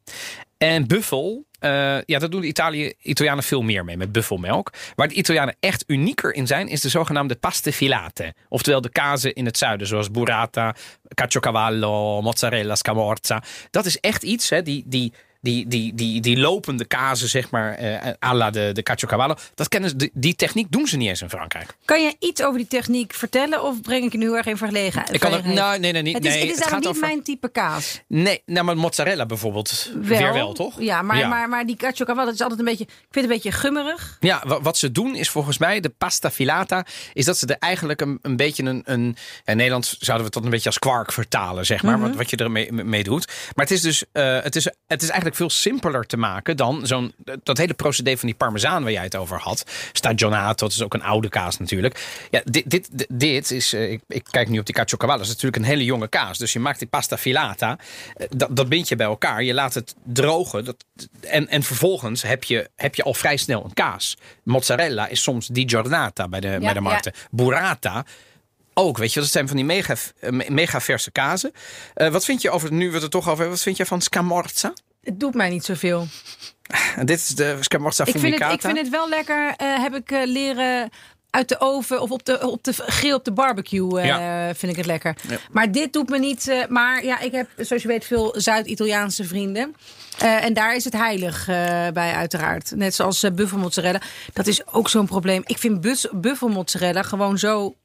[0.57, 4.73] En buffel, eh, ja, dat doen de Italië, Italianen veel meer mee met buffelmelk.
[4.95, 8.33] Waar de Italianen echt unieker in zijn, is de zogenaamde paste filate.
[8.49, 10.75] Oftewel de kazen in het zuiden, zoals burrata,
[11.13, 13.43] caciocavallo, mozzarella, scamorza.
[13.71, 15.13] Dat is echt iets, hè, die, die,
[15.45, 19.35] die, die, die, die lopende kazen, zeg maar, eh à la de, de caciocavallo.
[19.55, 21.75] Dat kennen ze, die, die techniek doen ze niet eens in Frankrijk.
[21.85, 24.57] Kan je iets over die techniek vertellen of breng ik je nu heel erg in
[24.57, 25.13] verlegenheid?
[25.13, 26.13] Ik kan het, nou, nee, nee, nee.
[26.13, 28.01] het is, nee, het is het gaat niet over, mijn type kaas.
[28.07, 29.91] Nee, nou, maar mozzarella bijvoorbeeld.
[30.01, 30.81] Weer wel, toch?
[30.81, 32.83] Ja, maar, Maar, maar die cacio cavallo is altijd een beetje...
[32.83, 34.17] Ik vind het een beetje gummerig.
[34.19, 36.85] Ja, wa- wat ze doen is volgens mij de pasta filata.
[37.13, 38.81] Is dat ze er eigenlijk een, een beetje een.
[38.85, 41.99] een in Nederland zouden we het tot een beetje als kwark vertalen, zeg maar.
[41.99, 43.27] wat, wat je ermee mee doet.
[43.55, 44.03] Maar het is dus.
[44.11, 47.73] eh, het, is, het is eigenlijk eigenlijk veel simpeler te maken dan zo'n dat hele
[47.73, 49.63] procedé van die parmezaan waar jij het over had.
[49.91, 52.27] Stagionato, dat is ook een oude kaas natuurlijk.
[52.31, 55.33] Ja, dit, dit, dit is, uh, ik, ik, kijk nu op die caciocavallo, dat is
[55.33, 56.37] natuurlijk een hele jonge kaas.
[56.37, 57.79] Dus je maakt die pasta filata,
[58.17, 59.43] uh, dat, dat bind je bij elkaar.
[59.43, 60.85] Je laat het drogen dat,
[61.21, 64.17] en, en vervolgens heb je, heb je al vrij snel een kaas.
[64.43, 67.13] Mozzarella is soms di giornata bij de, Ja, bij de markten.
[67.31, 68.05] Burrata
[68.77, 71.51] ook, weet je, dat zijn van die mega, me- mega verse kazen.
[71.93, 73.85] Eh, wat vind je over, nu we het er toch over hebben, wat vind je
[73.85, 74.73] van scamorza?
[75.05, 76.07] Het doet mij niet zoveel.
[76.95, 79.95] En dit is de scamorza Ik vind, het, ik vind het wel lekker, eh, heb
[79.95, 80.89] ik eh, leren
[81.29, 84.55] uit de oven of op de, op de grill op de barbecue eh, Ja.
[84.55, 85.15] vind ik het lekker.
[85.29, 85.37] Ja.
[85.51, 86.47] Maar dit doet me niet.
[86.47, 89.75] eh, maar ja, ik heb zoals je weet veel Zuid-Italiaanse vrienden.
[90.17, 91.55] Eh, en daar is het heilig eh,
[91.93, 92.71] bij uiteraard.
[92.75, 94.01] Net zoals eh, buffelmozzarella.
[94.33, 95.41] Dat is ook zo'n probleem.
[95.45, 97.75] Ik vind bus- buffelmozzarella gewoon zo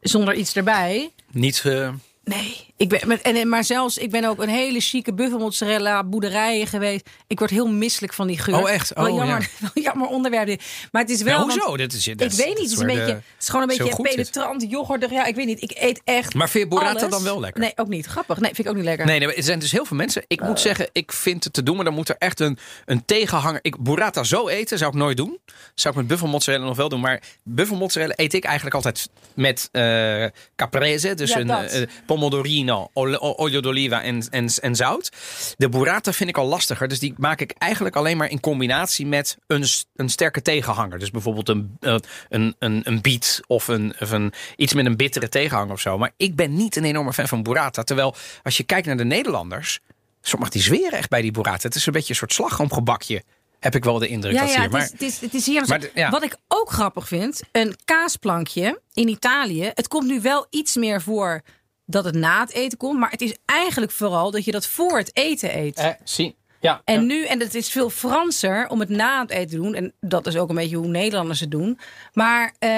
[0.00, 1.10] zonder iets erbij.
[1.30, 1.90] Niet, eh,
[2.24, 6.66] Nee, ik ben, maar- en, maar zelfs, ik ben ook een hele chique buffelmozzarella boerderijen
[6.66, 7.08] geweest.
[7.26, 8.56] Ik word heel misselijk van die geur.
[8.62, 8.92] Oh, echt?
[8.94, 9.68] Wel Oh, jammer, ja.
[9.74, 10.60] wel jammer onderwerp.
[10.92, 11.38] Maar het is wel...
[11.38, 11.76] ja, hoezo?
[11.76, 13.76] Dit is, dit ik weet niet, het is, een beetje, de- het is gewoon een
[13.76, 15.10] beetje penetrant, yoghurtig.
[15.10, 15.62] Ja, ik weet niet.
[15.62, 17.10] Ik eet echt Maar vind je burrata alles.
[17.10, 17.60] dan wel lekker?
[17.60, 18.06] Nee, ook niet.
[18.06, 18.38] Grappig.
[18.40, 19.06] Nee, vind ik ook niet lekker.
[19.06, 20.24] Nee, nee, er zijn dus heel veel mensen.
[20.26, 20.46] Ik Eh.
[20.46, 23.58] moet zeggen, ik vind het te doen, maar dan moet er echt een, een tegenhanger.
[23.62, 25.38] Ik, burrata zo eten zou ik nooit doen.
[25.74, 27.00] Zou ik met buffelmozzarella nog wel doen.
[27.00, 30.24] Maar buffelmozzarella eet ik eigenlijk altijd met eh
[30.56, 31.14] caprese.
[31.14, 31.70] Dus Ja, een dat.
[31.72, 35.08] eh, pomodorino, ol- o- olio d'oliva en, en, en zout.
[35.56, 36.88] De burrata vind ik al lastiger.
[36.88, 39.64] Dus die maak ik eigenlijk alleen maar in combinatie met een,
[39.96, 40.98] een sterke tegenhanger.
[40.98, 41.96] Dus bijvoorbeeld een, eh,
[42.28, 45.98] een, een, een biet of, een, of een, iets met een bittere tegenhanger of zo.
[45.98, 47.82] Maar ik ben niet een enorme fan van burrata.
[47.82, 49.80] Terwijl als je kijkt naar de Nederlanders,
[50.22, 51.62] sommigen die zweren echt bij die burrata.
[51.66, 53.22] Het is een beetje een soort slagroomgebakje.
[53.60, 54.62] Heb ik wel de indruk Ja, dat ja, hier.
[54.62, 55.64] het, Maar is, het, is, het is hier.
[55.66, 56.10] Maar de- ja.
[56.10, 59.70] Wat ik ook grappig vind, een kaasplankje in Italië.
[59.74, 61.42] Het komt nu wel iets meer voor
[61.86, 62.98] dat het na het eten komt.
[62.98, 65.76] Maar het is eigenlijk vooral dat je dat voor het eten eet.
[65.76, 66.36] eh, zie.
[66.60, 67.00] Ja, En ja.
[67.00, 69.74] nu, en het is veel Franser om het na het eten te doen.
[69.74, 71.78] En dat is ook een beetje hoe Nederlanders het doen.
[72.12, 72.70] Maar eh,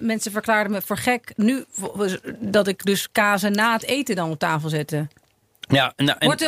[0.00, 1.64] mensen verklaarden me voor gek nu
[2.38, 5.06] dat ik dus kazen na het eten dan op tafel zette.
[5.68, 6.46] Ja nou, en- Wordt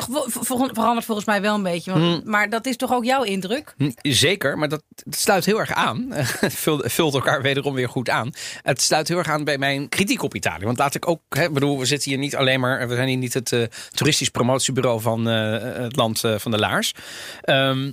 [0.75, 1.93] veranderd volgens mij wel een beetje.
[1.93, 3.75] Want, Maar dat is toch ook jouw indruk?
[3.77, 6.07] Hm, Zeker, maar dat, dat sluit heel erg aan.
[6.41, 6.55] Het
[6.93, 8.33] vult, elkaar wederom weer goed aan.
[8.63, 10.65] Het sluit heel erg aan bij mijn kritiek op Italië.
[10.65, 12.89] Want laat ik ook, hè, bedoel, we zitten hier niet alleen maar.
[12.89, 15.53] We zijn hier niet het eh, toeristisch promotiebureau van eh,
[15.83, 16.95] het land eh, van de laars.
[17.43, 17.93] Ehm,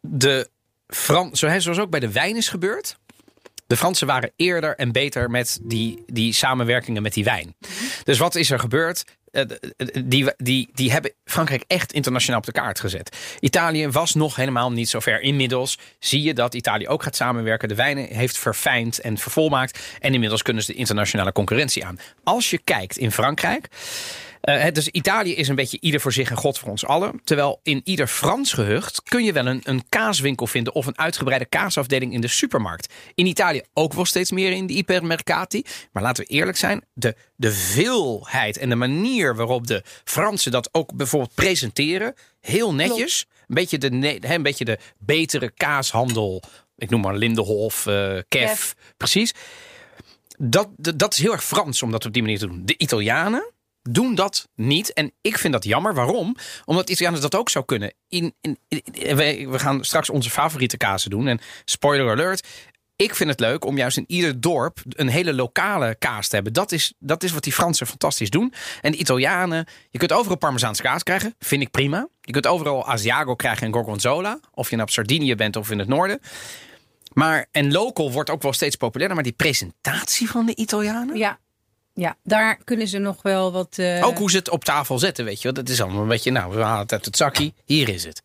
[0.00, 0.48] de
[0.86, 2.96] Fran, zoals ook bij de wijn is gebeurd.
[3.66, 7.54] De Fransen waren eerder en beter met die, die samenwerkingen met die wijn.
[8.04, 9.04] Dus wat is er gebeurd?
[9.32, 9.42] Eh,
[10.04, 13.16] Die, die, die hebben Frankrijk echt internationaal op de kaart gezet.
[13.40, 15.20] Italië was nog helemaal niet zo ver.
[15.20, 17.68] Inmiddels zie je dat Italië ook gaat samenwerken.
[17.68, 19.78] De wijnen heeft verfijnd en vervolmaakt.
[20.00, 21.98] En inmiddels kunnen ze de internationale concurrentie aan.
[22.22, 23.68] Als je kijkt in Frankrijk.
[24.42, 27.20] Eh, dus Italië is een beetje ieder voor zich en God voor ons allen.
[27.24, 31.44] Terwijl in ieder Frans gehucht kun je wel een, een kaaswinkel vinden of een uitgebreide
[31.44, 32.92] kaasafdeling in de supermarkt.
[33.14, 35.62] In Italië ook wel steeds meer in de ipermercati.
[35.92, 40.68] Maar laten we eerlijk zijn, de, de veelheid en de manier waarop de Fransen dat
[40.72, 43.26] ook bijvoorbeeld presenteren, heel netjes.
[43.48, 46.42] Een beetje, de, een beetje de betere kaashandel.
[46.76, 48.74] Ik noem maar Lindenhof, Kef, Kef.
[48.96, 49.34] precies.
[50.38, 52.62] Dat, dat, dat is heel erg Frans om dat op die manier te doen.
[52.64, 53.51] De Italianen
[53.82, 54.92] doen dat niet.
[54.92, 55.94] En ik vind dat jammer.
[55.94, 56.36] Waarom?
[56.64, 57.94] Omdat Italianen dat ook zou kunnen.
[58.08, 58.58] In, in,
[59.50, 61.26] we gaan straks onze favoriete kazen doen.
[61.28, 62.46] En spoiler alert.
[62.96, 66.52] Ik vind het leuk om juist in ieder dorp een hele lokale kaas te hebben.
[66.52, 68.52] Dat is, dat is wat die Fransen fantastisch doen.
[68.80, 71.34] En de Italianen, je kunt overal Parmezaanse kaas krijgen.
[71.38, 72.08] Vind ik prima.
[72.20, 74.40] Je kunt overal Asiago krijgen en Gorgonzola.
[74.50, 76.20] Of je nou op Sardinië bent of in het noorden.
[77.12, 79.16] Maar, en local wordt ook wel steeds populairder.
[79.16, 81.16] Maar die presentatie van de Italianen.
[81.16, 81.38] Ja.
[81.94, 83.78] Ja, daar kunnen ze nog wel wat.
[83.78, 85.52] eh, Ook hoe ze het op tafel zetten, weet je wel.
[85.52, 87.54] Dat is allemaal een beetje, nou, we halen het uit het zakkie.
[87.64, 88.22] Hier is het.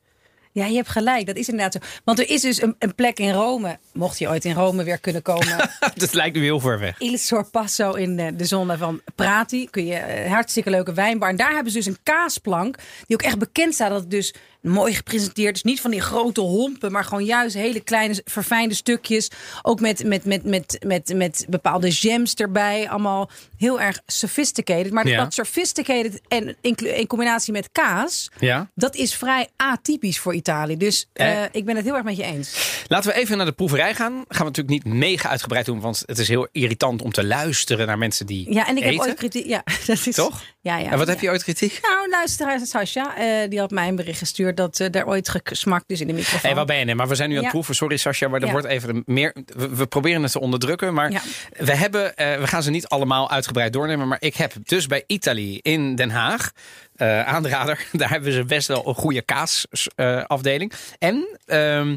[0.51, 1.25] Ja, je hebt gelijk.
[1.25, 1.89] Dat is inderdaad zo.
[2.03, 3.77] Want er is dus een, een plek in Rome.
[3.93, 5.69] Mocht je ooit in Rome weer kunnen komen.
[5.95, 6.99] dat lijkt nu heel ver weg.
[6.99, 9.69] Il Sorpasso in de, de zone van Prati.
[9.69, 11.29] Kun je eh, hartstikke leuke wijnbar.
[11.29, 12.77] En daar hebben ze dus een kaasplank.
[13.07, 13.89] Die ook echt bekend staat.
[13.89, 14.33] Dat het dus
[14.69, 15.63] mooi gepresenteerd is.
[15.63, 16.91] Niet van die grote hompen.
[16.91, 19.29] Maar gewoon juist hele kleine verfijnde stukjes.
[19.61, 22.89] Ook met, met, met, met, met, met bepaalde gems erbij.
[22.89, 24.91] Allemaal heel erg sophisticated.
[24.91, 25.23] Maar Ja.
[25.23, 28.29] dat sophisticated en in, in combinatie met kaas.
[28.39, 28.69] Ja.
[28.75, 30.77] Dat is vrij atypisch voor Italië.
[30.77, 31.43] Dus Eh.
[31.43, 32.83] eh, ik ben het heel erg met je eens.
[32.87, 34.13] Laten we even naar de proeverij gaan.
[34.13, 37.87] Gaan we natuurlijk niet mega uitgebreid doen, want het is heel irritant om te luisteren
[37.87, 38.97] naar mensen die Ja, en ik eten.
[38.97, 39.45] heb ooit kritiek.
[39.45, 40.43] Ja, dat is, Toch?
[40.67, 40.91] Ja, ja.
[40.91, 41.13] en wat ja.
[41.13, 41.79] heb je ooit kritiek?
[41.81, 45.89] Nou, luisteraar Sascha, eh, die had mij een bericht gestuurd dat eh daar ooit gesmakt
[45.89, 46.39] is in de microfoon.
[46.39, 46.85] Hé, hey, waar ben je?
[46.85, 47.75] Nee, maar we zijn nu aan het proeven.
[47.75, 49.35] Sorry Sascha, maar er wordt even meer.
[49.45, 51.21] We, we proberen het te onderdrukken, maar
[51.57, 52.15] we hebben.
[52.15, 54.07] eh, we gaan ze niet allemaal uitgebreid doornemen.
[54.07, 56.51] Maar ik heb dus bij Italië in Den Haag
[56.95, 57.85] Eh, aanrader.
[57.91, 60.71] Daar hebben ze best wel een goede kaasafdeling.
[60.99, 61.95] en ehm,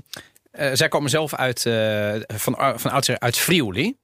[0.50, 3.96] eh, zij komen zelf uit, eh, van, van oudsher uit Friuli.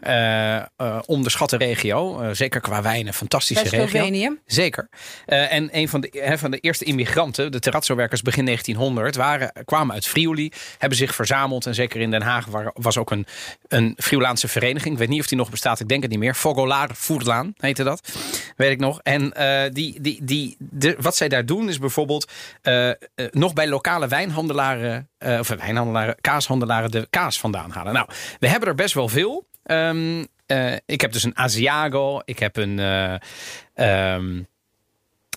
[0.00, 0.64] Eh, eh,
[1.06, 2.20] onderschatte regio.
[2.20, 3.86] Eh, zeker qua wijnen, fantastische regio.
[3.86, 4.38] Slovenië.
[4.46, 4.88] Zeker.
[5.26, 9.94] Eh, en een van de, van de eerste immigranten, de terrazzo-werkers begin 1900, waren, kwamen
[9.94, 11.66] uit Friuli, hebben zich verzameld.
[11.66, 13.26] En zeker in Den Haag waar- was ook een,
[13.68, 14.92] een Friulaanse vereniging.
[14.92, 16.34] Ik weet niet of die nog bestaat, ik denk het niet meer.
[16.34, 18.12] Fogolar Furlan heette dat,
[18.56, 19.00] weet ik nog.
[19.02, 19.32] En
[19.72, 22.32] die, die, die, de, wat zij daar doen is bijvoorbeeld
[23.30, 27.92] nog bij lokale wijnhandelaren, eh, of wijnhandelaren, kaashandelaren de kaas vandaan halen.
[27.92, 28.08] Nou,
[28.38, 29.46] we hebben er best wel veel.
[29.62, 32.78] Ehm, eh, ik heb dus een Asiago, ik heb een...
[32.78, 33.14] eh,
[33.74, 34.42] ehm,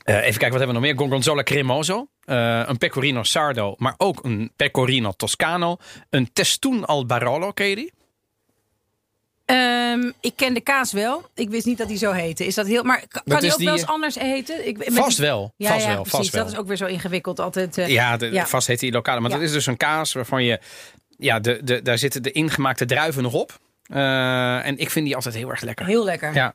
[0.04, 0.98] eh, even kijken, wat hebben we nog meer?
[0.98, 2.08] Gorgonzola Cremoso.
[2.26, 5.78] een Pecorino Sardo, maar ook een Pecorino Toscano.
[6.10, 7.94] Een Testoen al Barolo, ken die?
[9.48, 11.30] Ehm, ik ken de kaas wel.
[11.36, 12.46] Ik wist niet dat die zo heette.
[12.46, 14.68] Is dat heel, maar kan Dat die ook die- wel eens anders heten?
[14.68, 16.44] Ik, Vast wel, Ja, vast ja, wel, vast wel.
[16.44, 17.78] Dat is ook weer zo ingewikkeld altijd.
[17.78, 17.88] eh.
[17.88, 18.46] Ja, de, Ja.
[18.48, 19.20] vast heet die lokale.
[19.20, 20.60] Maar dat is dus een kaas waarvan je...
[21.18, 23.60] Ja, de, de, daar zitten de ingemaakte druiven nog op.
[23.88, 25.86] Eh, en ik vind die altijd heel erg lekker.
[25.86, 26.34] Heel lekker.
[26.34, 26.54] Ja,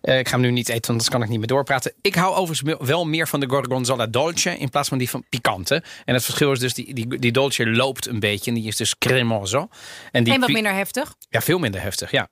[0.00, 1.92] Eh, ik ga hem nu niet eten, want anders kan ik niet meer doorpraten.
[2.00, 5.82] Ik hou overigens wel meer van de Gorgonzola Dolce in plaats van die van Picante.
[6.04, 8.76] En het verschil is dus, die, die, die Dolce loopt een beetje en die is
[8.76, 9.68] dus cremoso.
[10.12, 11.14] En, die En wat minder heftig.
[11.28, 12.28] Ja, veel minder heftig, ja.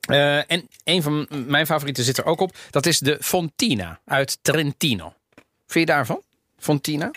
[0.00, 2.56] Eh, en een van mijn favorieten zit er ook op.
[2.70, 5.14] Dat is de Fontina uit Trentino.
[5.66, 6.22] Vind je daarvan?
[6.58, 7.10] Fontina?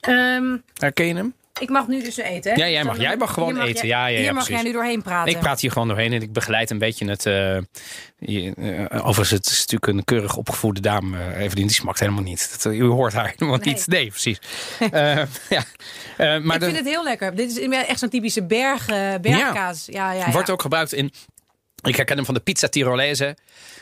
[0.00, 1.34] Ehm, Herken je hem?
[1.58, 2.52] Ik mag nu dus eten.
[2.52, 2.58] Hè?
[2.64, 3.86] Ja, jij mag- jij mag gewoon eten.
[3.86, 4.54] jij- Ja, ja, ja, hier mag precies.
[4.54, 5.32] jij nu doorheen praten.
[5.32, 7.26] Ik praat hier gewoon doorheen en ik begeleid een beetje het...
[7.26, 7.58] eh,
[8.18, 8.54] je-
[8.88, 11.66] eh, overigens, het is natuurlijk een keurig opgevoede dame, eh, Evelien.
[11.66, 12.62] Die smaakt helemaal niet.
[12.62, 13.74] Dat, u hoort haar helemaal Nee.
[13.74, 13.86] niet.
[13.86, 14.38] Nee, precies.
[15.48, 15.64] Ja.
[16.18, 17.34] Maar ik de- vind het heel lekker.
[17.34, 18.86] Dit is echt zo'n typische berg,
[19.20, 19.84] bergkaas.
[19.86, 20.30] Ja, ja, ja.
[20.32, 21.12] Wordt ook gebruikt in.
[21.82, 23.36] Ik herken hem van de pizza Tirolese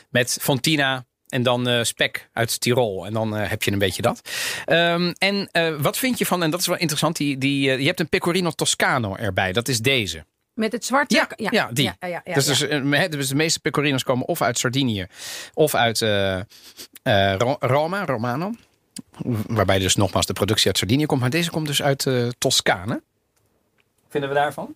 [0.09, 1.05] met fontina.
[1.35, 3.05] En dan eh, spek uit Tirol.
[3.05, 4.21] En dan eh, heb je een beetje dat.
[4.65, 7.85] Ehm, en eh, wat vind je van, en dat is wel interessant, die, die, je
[7.85, 9.53] hebt een Pecorino Toscano erbij.
[9.53, 10.25] Dat is deze.
[10.53, 11.15] Met het zwarte.
[11.15, 11.85] Ja, ja, die.
[11.85, 13.07] Ja, ja, ja, dus, ja.
[13.07, 15.07] dus, de meeste Pecorino's komen of uit Sardinië
[15.53, 16.43] of uit eh, eh,
[17.37, 18.51] Ro- Roma, Romano.
[19.47, 21.21] Waarbij dus nogmaals de productie uit Sardinië komt.
[21.21, 23.01] Maar deze komt dus uit eh Toscane.
[24.09, 24.75] Vinden we daarvan?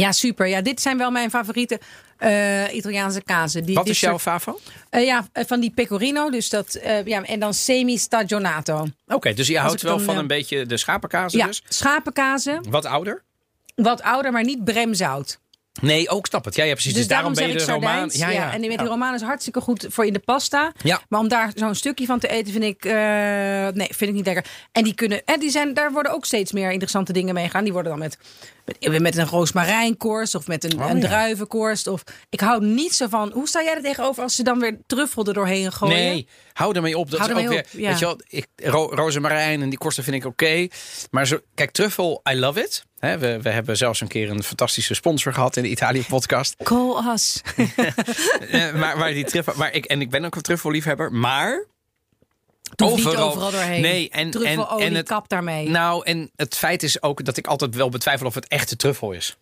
[0.00, 0.46] Ja, super.
[0.46, 1.80] Ja, dit zijn wel mijn favoriete
[2.18, 3.64] eh, Italiaanse kazen.
[3.64, 4.60] Die, Wat is jouw favo?
[4.90, 6.30] Eh, ja, eh, van die pecorino.
[6.30, 8.86] Dus dat, ja, en dan semi-stagionato.
[9.06, 11.62] Oké, dus je houdt wel dan, van een beetje de schapenkazen Ja, dus.
[11.68, 12.70] schapenkazen.
[12.70, 13.22] Wat ouder?
[13.74, 15.38] Wat ouder, maar niet bremzout.
[15.80, 16.54] Nee, ook snap het.
[16.54, 16.92] Ja, ja precies.
[16.92, 18.10] Dus, Dus daarom, daarom ben je de ik Romaan.
[18.10, 18.36] sardijns.
[18.36, 20.72] Ja, en die met die romaan is hartstikke goed voor in de pasta.
[20.82, 21.00] Ja.
[21.08, 22.84] Maar om daar zo'n stukje van te eten vind ik,
[23.74, 24.44] nee, vind ik niet lekker.
[24.72, 27.64] En die kunnen, en die zijn, daar worden ook steeds meer interessante dingen mee gaan.
[27.64, 28.18] Die worden dan met,
[28.64, 31.06] met, met een roosmarijnkorst of met een, Oh, een ja.
[31.06, 31.86] druivenkorst.
[31.86, 33.30] Of ik hou niet zo van.
[33.32, 35.96] Hoe sta jij er tegenover als ze dan weer truffel er doorheen gooien?
[35.96, 37.10] Nee, hou ermee op.
[37.10, 37.88] Dat Hou is ook weer, op, ja.
[37.88, 40.68] weet je wel, ik, ro, rozemarijn en die korsten vind ik oké.
[41.10, 42.84] Maar zo, kijk, truffel, I love it.
[42.98, 46.54] We, we hebben zelfs een keer een fantastische sponsor gehad in de Italië-podcast.
[46.62, 47.42] Call us.
[48.50, 51.66] Eh, maar, maar die truffel, maar ik, en ik ben ook een truffelliefhebber, maar...
[52.76, 53.80] Niet overal doorheen.
[53.80, 55.68] Nee, en, en, en het, kap daarmee.
[55.68, 59.12] Nou, en het feit is ook dat ik altijd wel betwijfel of het echte truffel
[59.12, 59.36] is.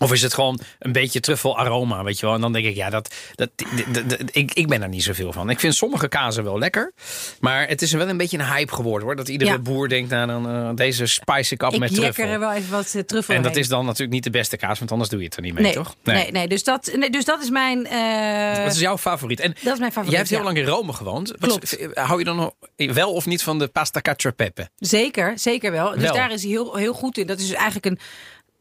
[0.00, 2.34] Of is het gewoon een beetje truffelaroma, weet je wel?
[2.34, 3.50] En dan denk ik, ja, dat, dat,
[3.92, 5.50] dat- dat- ik, ik ben daar niet zoveel van.
[5.50, 6.92] Ik vind sommige kazen wel lekker.
[7.40, 9.16] Maar het is wel een beetje een hype geworden, hoor.
[9.16, 9.58] Dat iedere Ja.
[9.58, 12.24] boer denkt, nou, dan, eh, deze spicy kap ik met truffel.
[12.24, 13.60] er wel even wat eh, truffel En dat heen.
[13.60, 15.62] is dan natuurlijk niet de beste kaas, want anders doe je het er niet mee,
[15.62, 15.94] nee, toch?
[16.04, 17.86] Nee, nee, dus, dat, nee, dus dat is mijn.
[17.86, 19.40] eh, Wat is jouw favoriet?
[19.40, 20.10] En dat is mijn favoriet.
[20.10, 20.44] jij hebt heel ja.
[20.44, 21.28] lang in Rome gewoond.
[21.38, 21.76] Wat- Klopt.
[21.94, 24.68] hou je dan nog wel of niet van de pasta cacio pepe?
[24.76, 25.90] Zeker, zeker wel.
[25.90, 26.14] Dus Wel.
[26.14, 27.26] daar is hij heel, heel goed in.
[27.26, 27.98] Dat is dus eigenlijk een,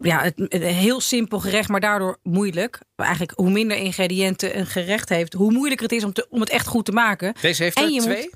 [0.03, 2.79] ja, het, een heel simpel gerecht, maar daardoor moeilijk.
[2.95, 6.49] Eigenlijk hoe minder ingrediënten een gerecht heeft, hoe moeilijker het is om, te, om het
[6.49, 7.33] echt goed te maken.
[7.41, 8.29] Deze heeft En er je twee?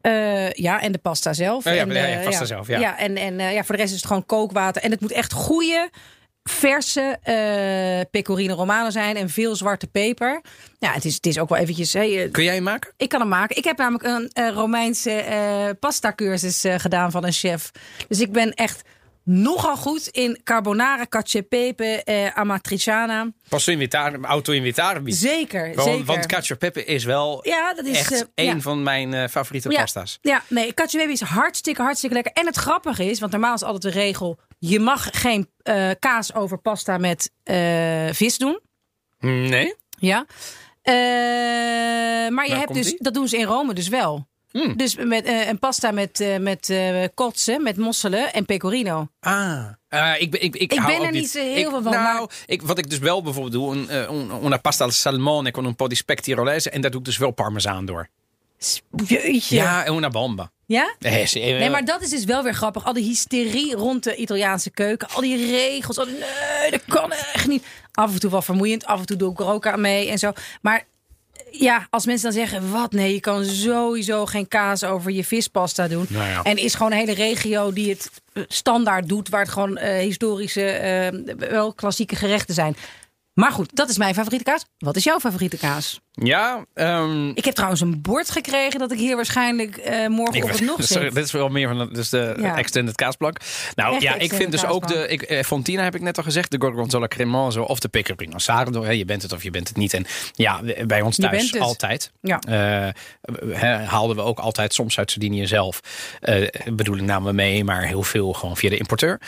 [0.00, 1.66] Eh, ja, en de pasta zelf.
[1.66, 2.78] Oh ja, en, ja, eh, ja, pasta zelf, ja.
[2.78, 4.82] Ja, en, en eh, ja, voor de rest is het gewoon kookwater.
[4.82, 5.90] En het moet echt goede,
[6.48, 10.40] verse eh pecorino romano zijn en veel zwarte peper.
[10.78, 11.92] Ja, het is, het is ook wel eventjes...
[11.92, 12.92] Hey, eh, Kun jij hem maken?
[12.96, 13.56] ik kan hem maken.
[13.56, 17.70] Ik heb namelijk een eh, Romeinse eh pasta cursus eh, gedaan van een chef.
[18.08, 18.82] Dus ik ben echt
[19.30, 23.32] nogal goed in carbonara, cacio e pepe, eh, amatriciana.
[23.48, 25.00] Passo invitare, auto invitare.
[25.12, 26.04] Zeker, Gewoon, zeker.
[26.04, 28.60] Want cacio e pepe is wel ja, dat is echt eh, een ja.
[28.60, 29.80] van mijn eh, favoriete Ja.
[29.80, 30.18] pasta's.
[30.22, 32.32] Ja, nee, cacio e pepe is hartstikke, hartstikke lekker.
[32.32, 34.38] En het grappige is, want normaal is altijd de regel...
[34.58, 37.30] je mag geen eh, kaas over pasta met
[38.12, 38.60] vis doen.
[39.20, 39.74] Nee?
[39.98, 40.26] Ja.
[40.84, 44.26] Maar je Nou, hebt dus, dat doen ze in Rome dus wel.
[44.50, 44.76] Hmm.
[44.76, 49.08] Dus met eh, een pasta met, eh met eh, kotsen, met mosselen en pecorino.
[49.20, 49.64] Ah.
[49.88, 52.18] Eh, ik, ben- ik, ik, Ik hou ben er niet zo heel veel van, Nou,
[52.18, 55.50] maar- ik, wat ik dus wel bijvoorbeeld doe, een, eh, un- una pasta al salmone
[55.50, 56.70] con un po' di spec tirolese.
[56.70, 58.08] En daar doe ik dus wel parmezaan door.
[59.06, 59.56] Jeetje.
[59.56, 60.50] Ja, una bomba.
[60.66, 60.94] Ja?
[60.98, 62.84] Eh, eh, Nee, maar dat is dus wel weer grappig.
[62.84, 65.08] Al die hysterie rond de Italiaanse keuken.
[65.14, 65.98] Al die regels.
[65.98, 66.14] Al die-
[66.60, 67.64] nee, dat kan echt niet.
[67.92, 68.86] Af en toe wel vermoeiend.
[68.86, 70.32] Af en toe doe ik er ook aan mee en zo.
[70.62, 70.84] Maar
[71.50, 72.70] ja, als mensen dan zeggen...
[72.70, 76.06] wat nee, je kan sowieso geen kaas over je vispasta doen.
[76.08, 76.42] Nou ja.
[76.42, 79.28] En is gewoon een hele regio die het eh, standaard doet...
[79.28, 82.76] waar het gewoon eh, historische, eh, wel klassieke gerechten zijn.
[83.32, 84.64] Maar goed, dat is mijn favoriete kaas.
[84.78, 86.00] Wat is jouw favoriete kaas?
[86.22, 88.78] Ja, ehm, Ik heb trouwens een bord gekregen...
[88.78, 89.76] dat ik hier waarschijnlijk
[90.08, 91.14] morgen Ik op het nog sorry, zit.
[91.14, 92.56] dit is wel meer van de, dus de Ja.
[92.56, 93.38] extended kaasplank.
[93.74, 96.22] Nou Echt ja, ik vind dus ook de ik, eh, Fontina heb ik net al
[96.22, 98.84] gezegd, de Gorgonzola Cremoso of de Pecorino Sardo.
[98.84, 99.94] Hè, je bent het of je bent het niet.
[99.94, 102.12] En ja, bij ons thuis altijd.
[102.20, 102.38] Ja.
[102.38, 105.80] Eh, haalden we ook altijd soms uit Sardinië zelf.
[106.20, 109.20] Eh bedoeling namen we mee, maar heel veel gewoon via de importeur.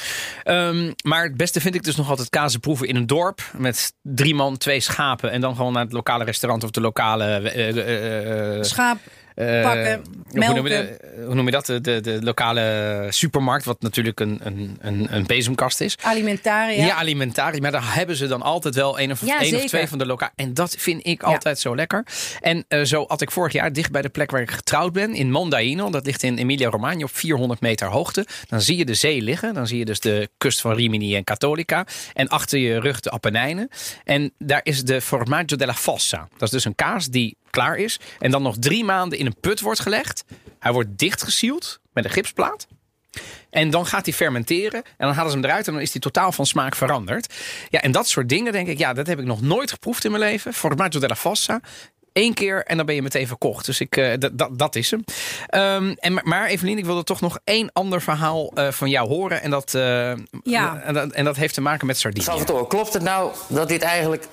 [0.42, 3.92] Ehm, maar het beste vind ik dus nog altijd kazen proeven in een dorp met
[4.02, 7.68] drie man, twee schapen en dan gewoon naar het lokale restaurant of de lokale eh,
[7.68, 8.98] eh, eh, Schaap.
[9.40, 10.70] Eh, Pakken, hoe, noem je, melken.
[10.70, 11.66] de- hoe noem je dat?
[11.66, 15.96] De, de, lokale supermarkt, wat natuurlijk een, een, een, een bezemkast is.
[16.02, 16.84] Alimentaria.
[16.84, 17.60] Ja, alimentarie.
[17.60, 20.06] Maar daar hebben ze dan altijd wel een of, Ja, één of twee van de
[20.06, 20.32] lokale.
[20.36, 22.04] En dat vind ik altijd zo lekker.
[22.40, 25.14] En eh, zo had ik vorig jaar dicht bij de plek waar ik getrouwd ben.
[25.14, 25.90] In Mondaino.
[25.90, 28.26] Dat ligt in Emilia-Romagna op 400 meter hoogte.
[28.48, 29.54] Dan zie je de zee liggen.
[29.54, 31.86] Dan zie je dus de kust van Rimini en Cattolica.
[32.14, 33.68] En achter je rug de Appenijnen.
[34.04, 36.28] En daar is de Formaggio della Fossa.
[36.32, 38.00] Dat is dus een kaas die klaar is.
[38.18, 40.24] En dan nog drie maanden in een put wordt gelegd.
[40.58, 42.66] Hij wordt dichtgesield met een gipsplaat.
[43.50, 44.82] En dan gaat hij fermenteren.
[44.96, 45.66] En dan halen ze hem eruit.
[45.66, 47.34] En dan is hij totaal van smaak veranderd.
[47.68, 48.78] Ja, en dat soort dingen denk ik.
[48.78, 50.54] Ja, dat heb ik nog nooit geproefd in mijn leven.
[50.54, 51.60] Formaggio della Fossa.
[52.12, 53.66] Eén keer en dan ben je meteen verkocht.
[53.66, 54.12] Dus ik, eh,
[54.52, 55.04] dat- is hem.
[55.46, 59.42] Ehm, en, maar- Evelien, ik wilde toch nog één ander verhaal eh, van jou horen.
[59.42, 60.80] En dat, eh, Ja.
[60.84, 62.24] en, dat, en dat heeft te maken met Sardinië.
[62.24, 64.26] Salvatore, klopt het nou dat dit eigenlijk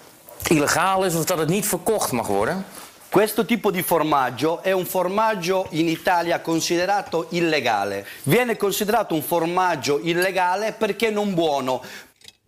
[0.47, 2.65] illegaal is of dat het niet verkocht mag worden?
[3.09, 8.05] Questo tipo di formaggio è un formaggio in Italia considerato illegale.
[8.23, 11.81] Viene considerato un formaggio illegale perché non buono.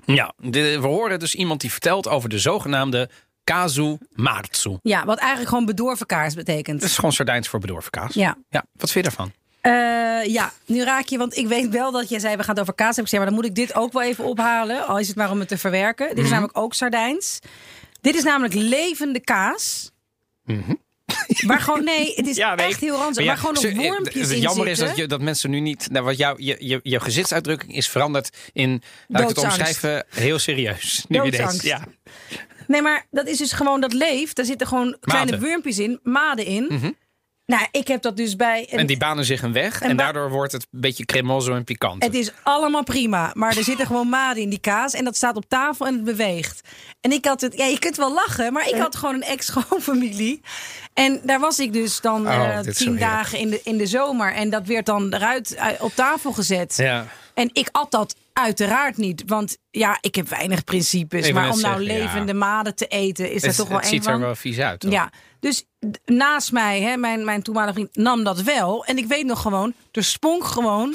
[0.06, 3.10] Ja, de- we horen dus iemand die vertelt over de zogenaamde
[3.44, 4.78] casu marzu.
[4.82, 6.80] Ja, wat eigenlijk gewoon bedorven kaas betekent.
[6.82, 8.14] Dat is gewoon Sardijns voor bedorven kaas.
[8.14, 8.38] Ja.
[8.50, 8.64] ja.
[8.74, 9.32] Wat vind je daarvan?
[9.62, 12.60] Eh, ja, nu raak je, want ik weet wel dat jij zei we gaan het
[12.62, 13.16] over kaas hebben.
[13.18, 14.88] Maar dan moet ik dit ook wel even ophalen.
[14.88, 16.08] Al is het maar om het te verwerken.
[16.08, 16.32] Dit is Mhm.
[16.32, 17.40] namelijk ook Sardijns.
[18.02, 19.92] Dit is namelijk levende kaas.
[21.48, 22.48] Maar gewoon, nee, het is Mhm.
[22.48, 23.16] Ja, nee, echt heel ranzig.
[23.16, 25.60] maar Maar, ja, gewoon nog wormpjes Het in jammer is dat, je, dat mensen nu
[25.60, 25.88] niet...
[25.92, 28.82] Nou, wat jou, je, je, je gezichtsuitdrukking is veranderd in...
[29.08, 31.06] Laat ik het omschrijven, heel serieus.
[31.08, 31.22] Nu
[31.62, 31.84] ja.
[32.68, 34.36] Nee, maar dat is dus gewoon dat leeft.
[34.36, 36.96] Daar zitten gewoon kleine wormpjes in, maden in.
[37.50, 38.68] Nou, ik heb dat dus bij...
[38.70, 39.82] een- En die banen zich een weg.
[39.82, 42.04] En daardoor wordt het een beetje cremoso en pikant.
[42.04, 45.36] Het is allemaal prima, maar er zitten gewoon maden in die kaas en dat staat
[45.36, 46.62] op tafel en het beweegt.
[47.02, 50.42] En ik had het, ja, je kunt wel lachen, maar ik had gewoon een ex-schoonfamilie.
[50.94, 54.34] En daar was ik dus dan Oh, eh, tien dagen in de, in de zomer
[54.34, 56.74] en dat werd dan eruit uit- op tafel gezet.
[56.78, 57.06] Ja.
[57.34, 61.28] En ik at dat uiteraard niet, want ja, ik heb weinig principes.
[61.28, 62.04] Ik maar om nou zeggen, ja.
[62.04, 64.14] levende maden te eten, is Het, toch wel het ziet van.
[64.14, 64.86] er wel vies uit.
[64.90, 65.10] Ja,
[65.40, 65.66] dus
[66.06, 68.86] naast mij, hè, mijn, mijn toenmalige vriend, nam dat wel.
[68.86, 70.94] En ik weet nog gewoon, er sprong gewoon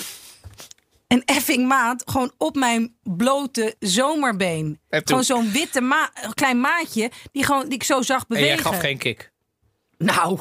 [1.09, 4.79] een effing maat gewoon op mijn blote zomerbeen.
[4.89, 5.03] En?
[5.05, 8.49] Gewoon zo'n witte ma klein maatje die, gewoon, die ik zo zag En bewegen.
[8.55, 9.33] jij gaf geen kick.
[9.99, 10.39] Nou,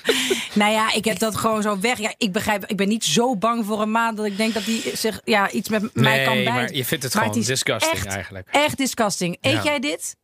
[0.54, 1.98] nou ja, ik heb dat gewoon zo weg.
[1.98, 4.64] Ja, ik begrijp, ik ben niet zo bang voor een maat dat ik denk dat
[4.64, 6.52] die zich ja, iets met mij kan bijten.
[6.54, 8.48] maar je vindt het Maar gewoon is disgusting echt, eigenlijk.
[8.50, 9.36] Echt disgusting.
[9.40, 9.62] Eet Ja.
[9.62, 10.16] jij dit?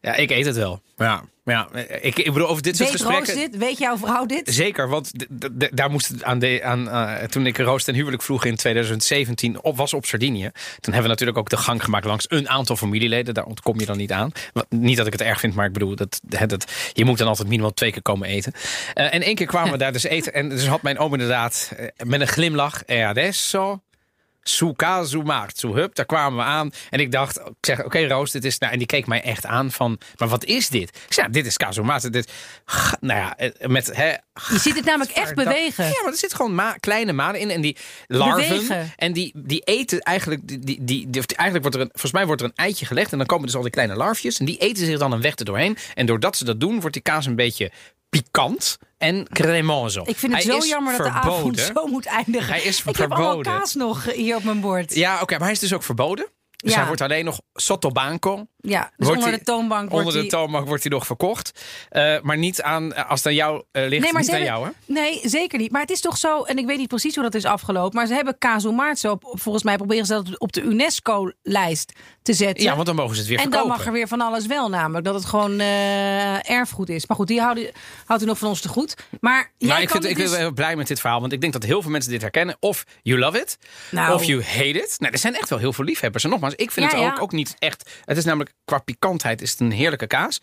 [0.00, 0.82] Ja, ik eet het wel.
[0.96, 1.68] Ja, ja
[2.00, 3.34] ik, ik bedoel, over dit soort Weet gesprekken...
[3.34, 3.56] Roos dit?
[3.56, 4.54] Weet jouw vrouw dit?
[4.54, 5.10] Zeker, want
[5.74, 9.62] daar moest het aan de, aan, eh, toen ik Roos ten huwelijk vroeg in 2017
[9.62, 10.50] op, was op Sardinië.
[10.52, 13.34] Toen hebben we natuurlijk ook de gang gemaakt langs een aantal familieleden.
[13.34, 14.30] Daar ontkom je dan niet aan.
[14.68, 17.28] Niet dat ik het erg vind, maar ik bedoel, dat, dat, dat, je moet dan
[17.28, 18.52] altijd minimaal twee keer komen eten.
[18.94, 20.34] Eh, en één keer kwamen we daar dus eten.
[20.34, 22.82] En dus had mijn oom inderdaad eh, met een glimlach.
[22.86, 23.80] E adesso
[24.76, 25.68] casu marzu.
[25.72, 26.70] Hup, daar kwamen we aan.
[26.90, 28.58] En ik dacht, ik zeg, oké Roos, dit is...
[28.58, 30.88] Nou, en die keek mij echt aan van, maar wat is dit?
[31.06, 32.10] Ik zei, dit is marzu.
[32.10, 32.32] Dit,
[33.00, 33.96] nou ja, eh, met...
[33.96, 35.84] Hè, Je ziet het namelijk echt bewegen.
[35.84, 37.50] Ja, maar er zitten gewoon ma- kleine maden in.
[37.50, 38.48] En die larven.
[38.48, 38.92] Bewegen.
[38.96, 40.48] En die, die eten eigenlijk.
[40.48, 43.12] Die, die, die, die- eigenlijk wordt er een, volgens mij wordt er een eitje gelegd.
[43.12, 44.38] En dan komen dus al die kleine larfjes.
[44.38, 45.76] En die eten zich dan een weg er doorheen.
[45.94, 47.70] En doordat ze dat doen, wordt die kaas een beetje
[48.08, 50.02] pikant en cremoso.
[50.06, 51.64] Ik vind het Hij zo jammer dat de avond verboden.
[51.82, 52.48] zo moet eindigen.
[52.48, 53.52] Hij is ik heb allemaal verboden.
[53.52, 54.94] kaas nog hier op mijn bord.
[54.94, 56.26] Ja, oké, maar hij is dus ook verboden.
[56.66, 56.80] Dus Ja.
[56.80, 58.46] hij wordt alleen nog sottobanco.
[58.56, 61.64] Ja, dus Wordt onder de toonbank wordt Onder de toonbank wordt hij nog verkocht.
[61.88, 64.64] Eh, maar niet aan, als het aan jou eh, ligt, Nee, maar niet aan jou.
[64.66, 64.70] Hè?
[64.86, 65.70] Nee, zeker niet.
[65.70, 68.06] Maar het is toch zo, en ik weet niet precies hoe dat is afgelopen, maar
[68.06, 71.92] ze hebben Casu Maartse op, volgens mij proberen ze dat op de UNESCO-lijst
[72.22, 72.64] te zetten.
[72.64, 73.76] Ja, want dan mogen ze het weer en dan verkopen.
[73.76, 77.06] mag er weer van alles wel, namelijk dat het gewoon eh, erfgoed is.
[77.06, 77.70] Maar goed, die houden,
[78.04, 78.94] houdt u nog van ons te goed.
[79.20, 81.20] Maar jij Maar ik, vind, ik dus- ben heel blij met dit verhaal.
[81.20, 82.56] Want ik denk dat heel veel mensen dit herkennen.
[82.60, 83.58] Of you love it.
[83.90, 84.14] Nou.
[84.14, 84.96] Of you hate it.
[84.98, 86.24] Nou, er zijn echt wel heel veel liefhebbers.
[86.24, 87.12] En nogmaals, ik vind Ja, het ja.
[87.12, 87.90] ook, ook niet echt...
[88.04, 90.40] Het is namelijk, qua pikantheid is het een heerlijke kaas.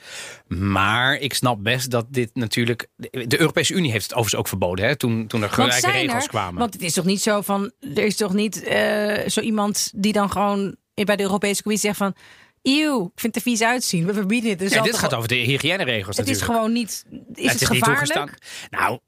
[0.47, 2.87] Maar ik snap best dat dit natuurlijk...
[3.11, 4.85] De Europese Unie heeft het overigens ook verboden.
[4.85, 6.59] Hè, toen, toen er gelijke regels er, kwamen.
[6.59, 7.71] Want het is toch niet zo van.
[7.79, 12.01] Er is toch niet eh, zo iemand die dan gewoon bij de Europese Commissie zegt
[12.01, 12.15] van.
[12.63, 14.05] Eeuw, ik vind het er vies uitzien.
[14.05, 14.59] We verbieden het.
[14.59, 16.59] Dus dit gaat over de hygiëneregels Het is natuurlijk.
[16.59, 17.05] gewoon niet.
[17.33, 18.37] Is het, is niet gevaarlijk?
[18.69, 18.99] Nou,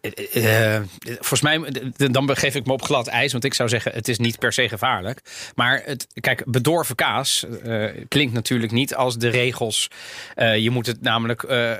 [0.00, 3.32] eh, eh, volgens mij, eh, dan begeef ik me op glad ijs.
[3.32, 5.20] Want ik zou zeggen, het is niet per se gevaarlijk.
[5.54, 9.88] Maar het, kijk, bedorven kaas eh, klinkt natuurlijk niet als de regels.
[10.34, 11.42] Eh, je moet het namelijk.
[11.42, 11.72] eh,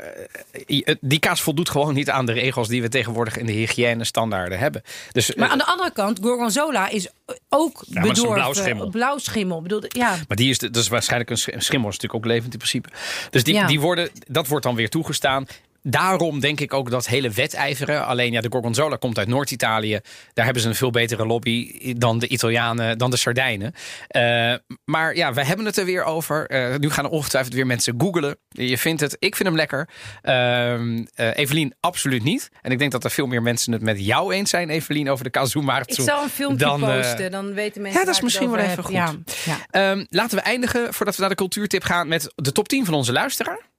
[1.00, 4.82] die kaas voldoet gewoon niet aan de regels die we tegenwoordig in de hygiënestandaarden hebben.
[5.12, 7.08] Dus, eh, Maar aan de andere kant, gorgonzola is
[7.48, 8.32] ook een bedorven.
[8.34, 8.88] blauwschimmel.
[8.90, 9.56] Blauwschimmel.
[9.56, 10.16] Ik bedoel, ja.
[10.28, 12.58] Maar die is, dat is waarschijnlijk een sch- een schimmel, is natuurlijk ook levend in
[12.58, 12.88] principe.
[13.30, 13.66] Dus die, Ja.
[13.66, 15.46] die worden, dat wordt dan weer toegestaan.
[15.86, 18.06] Daarom denk ik ook dat hele wedijveren.
[18.06, 20.00] Alleen ja, de Gorgonzola komt uit Noord-Italië.
[20.32, 23.74] Daar hebben ze een veel betere lobby dan de Italianen, dan de Sardijnen.
[24.06, 24.54] Eh,
[24.84, 26.46] maar ja, we hebben het er weer over.
[26.46, 28.36] Eh, nu gaan ongetwijfeld weer mensen googelen.
[28.48, 29.88] Je vindt het, ik vind hem lekker.
[30.22, 32.48] Eh, Evelien, absoluut niet.
[32.62, 35.24] En ik denk dat er veel meer mensen het met jou eens zijn, Evelien, over
[35.24, 36.02] de Kazumaartsu.
[36.02, 37.30] Ik zal een filmpje dan, posten.
[37.30, 38.00] Dan weten mensen.
[38.00, 38.84] ja, dat is misschien wel even heb.
[38.84, 38.94] goed.
[38.94, 39.14] Ja,
[39.44, 39.90] ja.
[39.90, 42.94] Ehm, laten we eindigen, voordat we naar de cultuurtip gaan, met de top 10 van
[42.94, 43.72] onze luisteraar.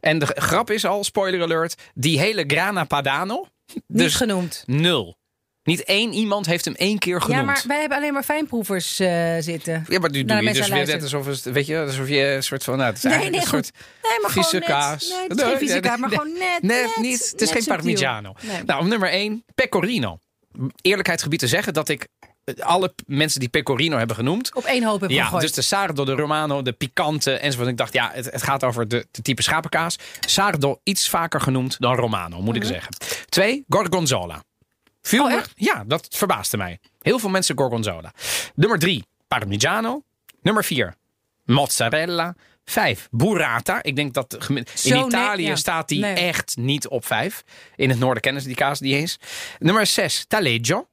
[0.00, 3.46] En de grap is al, spoiler alert, die hele Grana Padano.
[3.74, 4.62] Niet Dus genoemd.
[4.66, 5.18] nul.
[5.62, 7.40] Niet één iemand heeft hem één keer genoemd.
[7.40, 9.84] Ja, maar wij hebben alleen maar fijnproevers eh, zitten.
[9.88, 12.42] Ja, maar nu doe je dus weer net alsof, het, weet je, alsof je een
[12.42, 12.76] soort van...
[12.76, 13.72] Nou, het is Nee, eigenlijk nee, een goed.
[13.74, 14.78] soort Nee, maar vieze gewoon net.
[14.78, 15.08] kaas.
[15.08, 16.62] Nee, het is geen vieze kaas, maar gewoon net.
[16.62, 17.12] Net, net, niet.
[17.12, 17.74] Het is net geen subtiel.
[17.76, 18.34] Parmigiano.
[18.42, 18.62] Nee.
[18.64, 20.18] Nou, op nummer 1, Pecorino.
[20.80, 22.06] Eerlijkheid gebied te zeggen dat ik
[22.58, 24.54] alle mensen die Pecorino hebben genoemd...
[24.54, 25.42] Op één hoop heb Ja, gegooid.
[25.42, 27.68] dus de sardo, de romano, de pikante enzovoort.
[27.68, 29.96] Ik dacht, ja, het, het gaat over de, de type schapenkaas.
[30.20, 32.92] Sardo iets vaker genoemd dan romano, moet ik zeggen.
[33.28, 34.42] Twee, gorgonzola.
[35.02, 35.32] Viel Mhm.
[35.32, 35.52] Oh, echt?
[35.54, 36.78] Ja, dat verbaasde mij.
[36.98, 38.12] Heel veel mensen gorgonzola.
[38.54, 40.02] Nummer drie, parmigiano.
[40.42, 40.94] Nummer vier,
[41.44, 42.34] mozzarella.
[42.64, 43.82] Vijf, burrata.
[43.82, 45.56] Ik denk dat Zo, in nee, Italië ja.
[45.56, 46.14] staat die Nee.
[46.14, 47.42] echt niet op vijf.
[47.76, 49.16] In het noorden kennen ze die kaas niet eens.
[49.58, 50.88] Nummer zes, taleggio.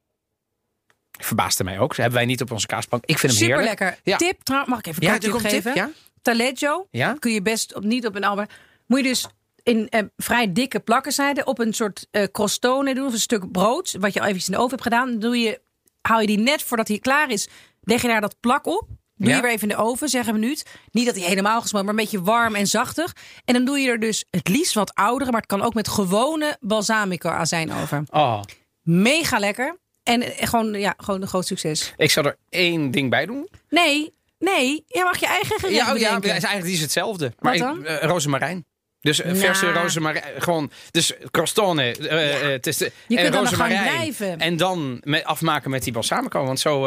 [1.18, 1.96] Verbaasde mij ook.
[1.96, 3.02] Hebben wij niet op onze kaasbank.
[3.06, 3.80] Ik vind hem Super heerlijk.
[3.80, 4.00] lekker.
[4.04, 4.16] Ja.
[4.16, 5.62] Tip, trouw- mag ik even een Ja, er tip komt geven?
[5.62, 5.90] tip, ja?
[6.22, 7.16] Taleggio Ja?
[7.18, 8.52] kun je best op, niet op een Albert.
[8.86, 9.26] Moet je dus
[9.62, 11.46] in eh, vrij dikke plakken snijden.
[11.46, 13.06] Op een soort eh crostone doen.
[13.06, 13.96] Of een stuk brood.
[14.00, 15.10] Wat je al even in de oven hebt gedaan.
[15.10, 15.60] Dan doe je,
[16.02, 17.48] haal je die net voordat hij klaar is.
[17.82, 18.86] Leg je daar dat plak op.
[19.14, 19.36] Doe Ja.
[19.36, 20.66] je weer even in de oven, zeg een minuut.
[20.90, 23.12] Niet dat hij helemaal gesmolten, maar een beetje warm en zachtig.
[23.44, 25.88] En dan doe je er dus het liefst wat oudere, maar het kan ook met
[25.88, 28.02] gewone balsamico azijn over.
[28.10, 28.42] Oh,
[28.82, 29.76] Mega lekker.
[30.08, 31.92] En eh, gewoon, ja, gewoon een groot succes.
[31.96, 33.48] ik zal er één ding bij doen.
[33.68, 36.30] Nee, nee, je mag je eigen gerecht Ja, oh, ja, bedenken.
[36.30, 37.32] eigenlijk is hetzelfde.
[37.38, 37.86] Maar Wat ik- dan?
[37.86, 38.64] eh, rozemarijn.
[39.00, 39.78] Dus eh, verse Nou.
[39.78, 40.24] rozemarijn.
[40.42, 41.82] Gewoon, dus crostone.
[41.96, 43.78] eh, eh, het is de, Je en kunt dan nog rozemarijn.
[43.88, 44.38] gaan blijven.
[44.38, 46.44] En dan met, afmaken met die balsamico.
[46.44, 46.80] Want zo,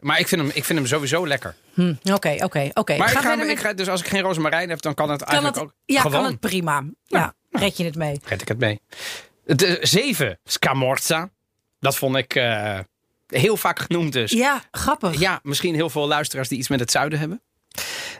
[0.00, 1.54] maar ik vind, hem, ik vind hem sowieso lekker.
[1.74, 2.96] Hm, Oké, oké, oké.
[2.96, 5.28] Maar ik Ga ik ga, dus als ik geen rozemarijn heb, dan kan het kan
[5.32, 6.20] eigenlijk het, ook ja, gewoon.
[6.22, 6.84] kan het prima.
[7.04, 8.20] Ja, red je het mee.
[8.24, 8.80] Red ik het mee.
[9.44, 11.30] De zeven, scamorza.
[11.84, 12.78] Dat vond ik eh,
[13.26, 14.30] heel vaak genoemd dus.
[14.30, 15.18] Ja, grappig.
[15.18, 17.42] Ja, misschien heel veel luisteraars die iets met het zuiden hebben.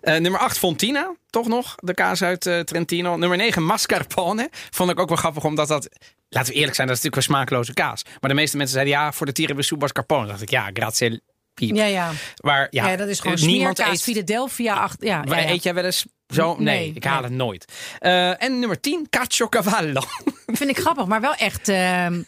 [0.01, 1.15] Eh, nummer 8, Fontina.
[1.31, 3.17] Toch nog, de kaas uit eh, Trentino.
[3.17, 4.49] Nummer 9, mascarpone.
[4.71, 5.89] Vond ik ook wel grappig, omdat dat...
[6.29, 8.03] Laten we eerlijk zijn, dat is natuurlijk een smakeloze kaas.
[8.21, 10.27] Maar de meeste mensen zeiden ja, voor de tiramisu mascarpone.
[10.27, 11.23] Dacht ik, ja, grazie
[11.55, 11.77] piep.
[11.77, 12.11] Ja, ja.
[12.43, 14.03] Maar ja, Ja, dat is gewoon niemand eet...
[14.03, 14.75] Philadelphia.
[14.75, 15.51] Achter, ja, ja.
[15.51, 16.57] Eet jij wel eens zo?
[16.59, 17.29] Nee, Nee, ik haal nee.
[17.29, 17.73] het nooit.
[18.39, 20.03] En nummer 10, caciocavallo.
[20.47, 21.69] Vind ik grappig, maar wel echt...
[21.69, 22.23] ehm,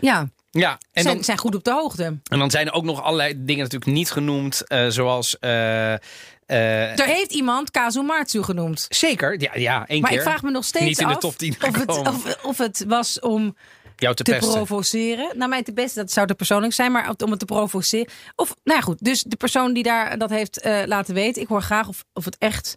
[0.00, 2.04] ja, ja, en zijn, dan, zijn goed op de hoogte.
[2.04, 4.66] en dan zijn er ook nog allerlei dingen natuurlijk niet genoemd.
[4.66, 5.38] eh, zoals...
[5.38, 8.86] eh, eh, Er heeft iemand Kazumatsu genoemd.
[8.88, 10.18] Zeker, ja, ja één Maar keer.
[10.18, 12.58] ik vraag me nog steeds Niet in de af top 10 of het, of, of
[12.58, 13.56] het was om
[13.96, 15.38] Jou te, te provoceren.
[15.38, 18.08] Nou, mij te best, dat zou te persoonlijk zijn, maar om het te provoceren.
[18.36, 21.42] Of, nou ja, goed, dus de persoon die daar dat heeft laten weten.
[21.42, 22.74] Ik hoor graag of, of, het, echt,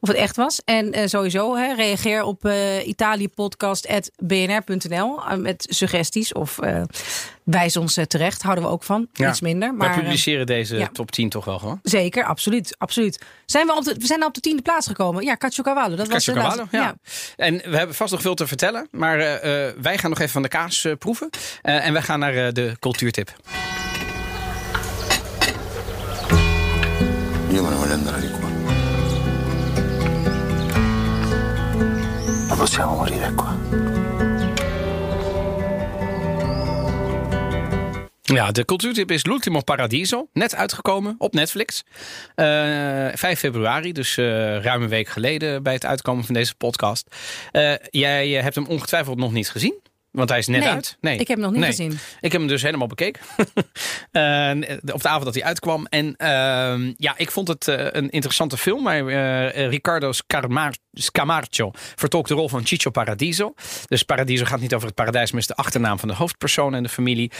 [0.00, 0.60] of het echt was.
[0.64, 6.82] En eh, sowieso, hè, reageer op eh italiëpodcast.bnr.nl eh, met suggesties of eh,
[7.44, 8.42] wijs ons terecht.
[8.42, 9.08] Houden we ook van.
[9.12, 9.28] Ja.
[9.28, 9.74] Iets minder.
[9.74, 10.88] Maar, eh, publiceren deze ja.
[10.92, 11.78] top 10 toch wel gewoon.
[11.82, 13.18] Zeker, absoluut, absoluut.
[13.46, 15.24] Zijn we, op de, we zijn al op de tiende plaats gekomen.
[15.24, 15.96] Ja, Caciocavallo.
[15.96, 16.76] Dat was Caciocavallo, laatste.
[16.76, 16.94] ja.
[17.36, 18.88] En we hebben vast nog veel te vertellen.
[18.90, 21.30] Maar eh, eh, wij gaan nog even van de kaas eh, proeven.
[21.62, 23.32] Eh, en wij gaan naar eh, de cultuurtip.
[27.52, 28.49] Io me ne voglio andare di qua.
[32.60, 33.56] Possiamo morire qua.
[38.22, 40.28] Ja, de cultuurtip is L'Ultimo Paradiso.
[40.32, 41.84] Net uitgekomen op Netflix.
[42.34, 42.46] Eh
[43.14, 44.24] 5 februari, dus eh,
[44.62, 47.16] ruim een week geleden bij het uitkomen van deze podcast.
[47.50, 49.74] Eh, jij hebt hem ongetwijfeld nog niet gezien.
[50.10, 50.96] Want hij is net Nee, uit.
[51.20, 51.68] ik heb hem nog niet Nee.
[51.68, 51.98] gezien.
[52.20, 53.22] Ik heb hem dus helemaal bekeken.
[54.92, 55.86] Op de avond dat hij uitkwam.
[55.86, 58.82] En ehm, ja, ik vond het een interessante film.
[58.82, 63.54] Maar eh, Ricardo Scarmar- Scamarcio vertolkt de rol van Chicho Paradiso.
[63.86, 66.82] Dus Paradiso gaat niet over het paradijs, maar is de achternaam van de hoofdpersoon en
[66.82, 67.30] de familie.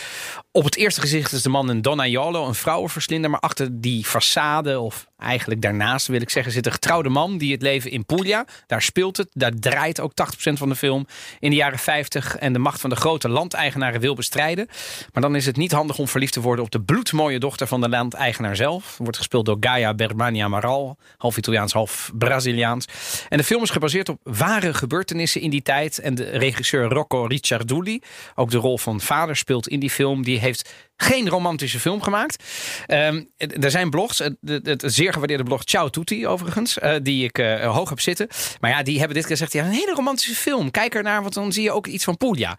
[0.52, 3.30] Op het eerste gezicht is de man een Donaiolo, een vrouwenverslinder.
[3.30, 7.52] Maar achter die façade, of eigenlijk daarnaast wil ik zeggen, zit een getrouwde man die
[7.52, 8.46] het leven in Puglia.
[8.66, 9.28] Daar speelt het.
[9.32, 11.06] Daar draait ook 80% van de film
[11.38, 12.36] in de jaren 50.
[12.36, 14.68] En de macht van de grote landeigenaren wil bestrijden.
[15.12, 17.80] Maar dan is het niet handig om verliefd te worden op de bloedmooie dochter van
[17.80, 18.96] de landeigenaar zelf.
[18.98, 20.98] Wordt gespeeld door Gaia Bermania Amaral.
[21.16, 22.86] Half Italiaans, half Braziliaans.
[23.28, 25.98] En de film is gebaseerd op ware gebeurtenissen in die tijd.
[25.98, 28.00] En de regisseur Rocco Ricciardulli,
[28.34, 30.22] ook de rol van vader, speelt in die film.
[30.22, 32.44] Die heeft geen romantische film gemaakt.
[32.86, 37.38] Ehm, er zijn blogs, het, het, zeer gewaardeerde blog Ciao Tutti overigens, eh, die ik
[37.38, 38.28] eh, hoog heb zitten.
[38.60, 40.70] Maar ja, die hebben dit keer gezegd, ja, een hele romantische film.
[40.70, 42.58] Kijk ernaar, want dan zie je ook iets van Puglia.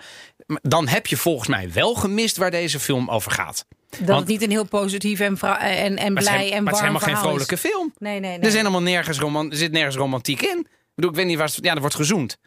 [0.61, 3.65] Dan heb je volgens mij wel gemist waar deze film over gaat.
[3.97, 6.81] Dat Want- het niet een heel positief en, vrou- en, en blij en maar het
[6.81, 7.19] is warm helemaal geen is.
[7.19, 7.93] vrolijke film.
[7.97, 8.39] Nee, nee, nee.
[8.39, 10.59] Er, is helemaal nergens roman, er zit nergens romantiek in.
[10.59, 11.47] Ik bedoel, ik weet niet waar...
[11.47, 12.37] het- Ja, er wordt gezoend.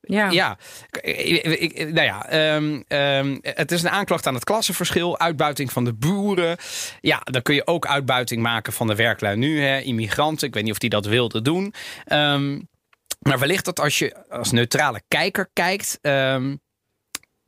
[0.00, 0.30] Ja.
[0.30, 0.58] Ja,
[1.00, 5.72] ik- ik- ik- nou ja, ehm, ehm, het is een aanklacht aan het klassenverschil, uitbuiting
[5.72, 6.56] van de boeren.
[7.00, 10.48] Ja, dan kun je ook uitbuiting maken van de werklui nu, hè, immigranten.
[10.48, 11.74] Ik weet niet of die dat wilden doen.
[12.04, 12.60] Ehm,
[13.20, 15.98] maar wellicht dat als je als neutrale kijker kijkt.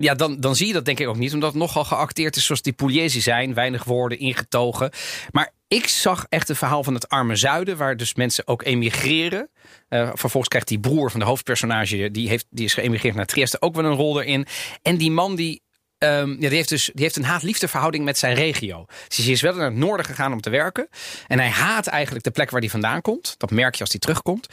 [0.00, 1.34] Ja, dan, dan zie je dat denk ik ook niet.
[1.34, 3.54] Omdat het nogal geacteerd is zoals die Pugliesi zijn.
[3.54, 4.90] Weinig woorden, ingetogen.
[5.30, 7.76] Maar ik zag echt een verhaal van het arme zuiden.
[7.76, 9.50] Waar dus mensen ook emigreren.
[9.88, 12.10] Eh, vervolgens krijgt die broer van de hoofdpersonage.
[12.10, 13.60] Die, heeft, die is geëmigreerd naar Trieste.
[13.60, 14.46] Ook wel een rol erin.
[14.82, 15.62] En die man die...
[15.98, 18.86] ehm, ja, die, heeft dus, die heeft een haat-liefde verhouding met zijn regio.
[19.08, 20.88] Dus hij is wel naar het noorden gegaan om te werken.
[21.26, 23.34] En hij haat eigenlijk de plek waar hij vandaan komt.
[23.36, 24.46] Dat merk je als hij terugkomt.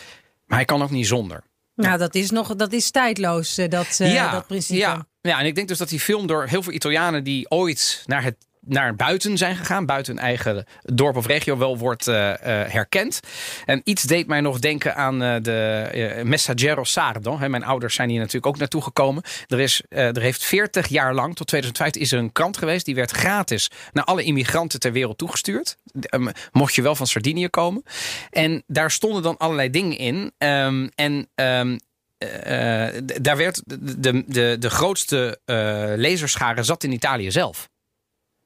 [0.45, 1.43] Maar hij kan ook niet zonder.
[1.86, 4.80] Nou, dat is nog dat is tijdloos, eh, dat, eh, dat principe.
[4.80, 8.03] Ja, ja, en ik denk dus dat die film door heel veel Italianen die ooit
[8.05, 12.34] naar het naar buiten zijn gegaan, buiten hun eigen dorp of regio, wel wordt eh,
[12.34, 13.20] eh, herkend.
[13.65, 17.38] En iets deed mij nog denken aan eh, de eh, Messaggero Sardo.
[17.38, 19.24] Mijn ouders zijn hier natuurlijk ook naartoe gekomen.
[19.47, 22.86] Er, is, er heeft 40 jaar lang, tot 2005, is er een krant geweest.
[22.86, 25.78] Die werd gratis naar alle immigranten ter wereld toegestuurd.
[26.01, 27.84] Ehm, mocht je wel van Sardinië komen.
[28.30, 30.32] En daar stonden dan allerlei dingen in.
[30.38, 31.78] Ehm, en ehm,
[32.18, 37.70] eh, eh, daar werd de, de, de, grootste eh lezerschare zat in Italië zelf.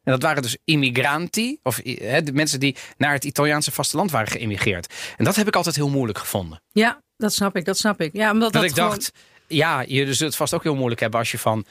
[0.04, 4.94] En dat waren dus immigranti, of de mensen die naar het Italiaanse vasteland waren geëmigreerd.
[5.18, 6.62] En dat heb ik altijd heel moeilijk gevonden.
[6.72, 8.14] Ja, dat snap ik, dat snap ik.
[8.14, 9.12] Ja, omdat Dat, dat, ik gewoon- dacht,
[9.48, 11.66] ja, je zult het vast ook heel moeilijk hebben als je van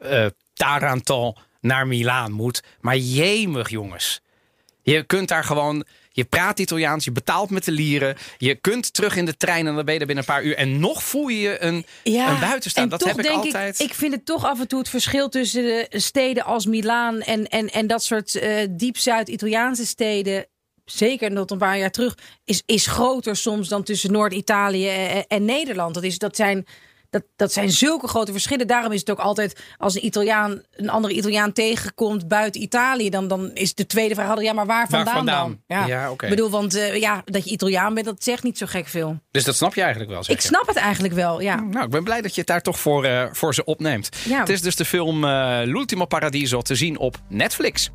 [0.00, 2.62] eh Taranto naar Milaan moet.
[2.80, 4.20] Maar jemig, jongens.
[4.82, 5.84] Je kunt daar gewoon.
[6.16, 8.16] Je praat Italiaans, je betaalt met de lieren.
[8.38, 10.56] Je kunt terug in de trein en dan ben je er binnen een paar uur.
[10.56, 12.82] En nog voel je je een, een buitenstaan.
[12.82, 13.80] en Dat heb ik altijd.
[13.80, 17.20] Ik, ik vind het toch af en toe het verschil tussen de steden als Milaan
[17.20, 20.46] en, en, en dat soort eh, diep Zuid-Italiaanse steden.
[20.84, 25.44] Zeker nog een paar jaar terug, is, is groter soms dan tussen Noord-Italië en, en
[25.44, 25.94] Nederland.
[25.94, 26.66] Dat, is, dat, zijn,
[27.20, 28.66] dat, dat zijn zulke grote verschillen.
[28.66, 33.28] Daarom is het ook altijd als een Italiaan een andere Italiaan tegenkomt buiten Italië, dan,
[33.28, 35.60] dan is de tweede vraag ja, maar waar vandaan, vandaan?
[35.66, 35.86] dan?
[35.86, 36.24] Ja, oké.
[36.24, 39.18] Ik bedoel, want eh, ja, dat je Italiaan bent, dat zegt niet zo gek veel.
[39.30, 40.20] Dus dat snap je eigenlijk wel.
[40.20, 40.48] Ik je.
[40.48, 41.60] snap het eigenlijk wel, ja.
[41.60, 44.08] Nou, ik ben blij dat je het daar toch voor, eh, voor ze opneemt.
[44.24, 44.40] Ja.
[44.40, 47.90] Het is dus de film eh L'Ultimo Paradiso te zien op Netflix.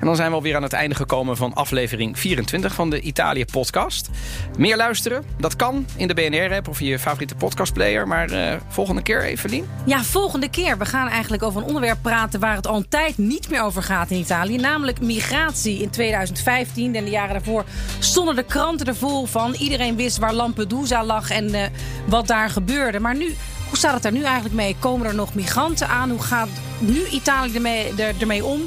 [0.00, 4.10] En dan zijn we alweer aan het einde gekomen van aflevering 24 van de Italië-podcast.
[4.58, 5.24] Meer luisteren?
[5.38, 8.08] Dat kan in de BNR-app of je favoriete podcastplayer.
[8.08, 9.68] Maar eh, volgende keer, Evelien.
[9.86, 10.78] Ja, volgende keer.
[10.78, 13.82] We gaan eigenlijk over een onderwerp praten waar het al een tijd niet meer over
[13.82, 14.56] gaat in Italië.
[14.56, 15.82] Namelijk migratie.
[15.82, 17.64] In 2015 en de jaren daarvoor
[17.98, 19.54] stonden de kranten er vol van.
[19.54, 21.62] Iedereen wist waar Lampedusa lag en eh,
[22.06, 23.00] wat daar gebeurde.
[23.00, 23.34] Maar nu,
[23.68, 24.76] hoe staat het daar nu eigenlijk mee?
[24.78, 26.10] Komen er nog migranten aan?
[26.10, 26.48] Hoe gaat
[26.78, 27.60] nu Italië
[27.96, 28.60] er, ermee om?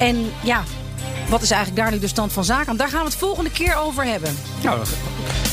[0.00, 0.62] En ja,
[1.28, 2.76] wat is eigenlijk daar nu de stand van zaken?
[2.76, 4.38] Daar gaan we het volgende keer over hebben.
[4.62, 4.80] Nou,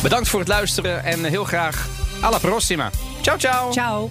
[0.01, 1.87] bedankt voor het luisteren en heel graag
[2.21, 2.89] alla prossima.
[3.21, 3.71] Ciao, ciao.
[3.71, 4.09] Ciao.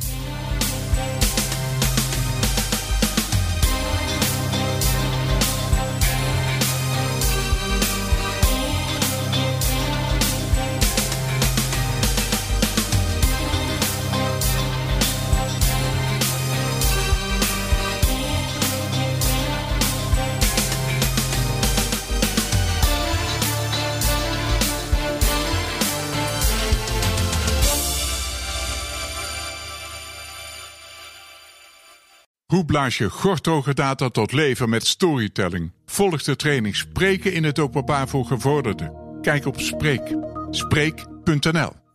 [32.57, 35.73] Hoe blaas je gorthoge data tot leven met storytelling?
[35.87, 38.93] Volg de training Spreken in het openbaar voor gevorderden.
[39.21, 40.17] Kijk op Spreek.
[40.51, 41.86] Spreek.nl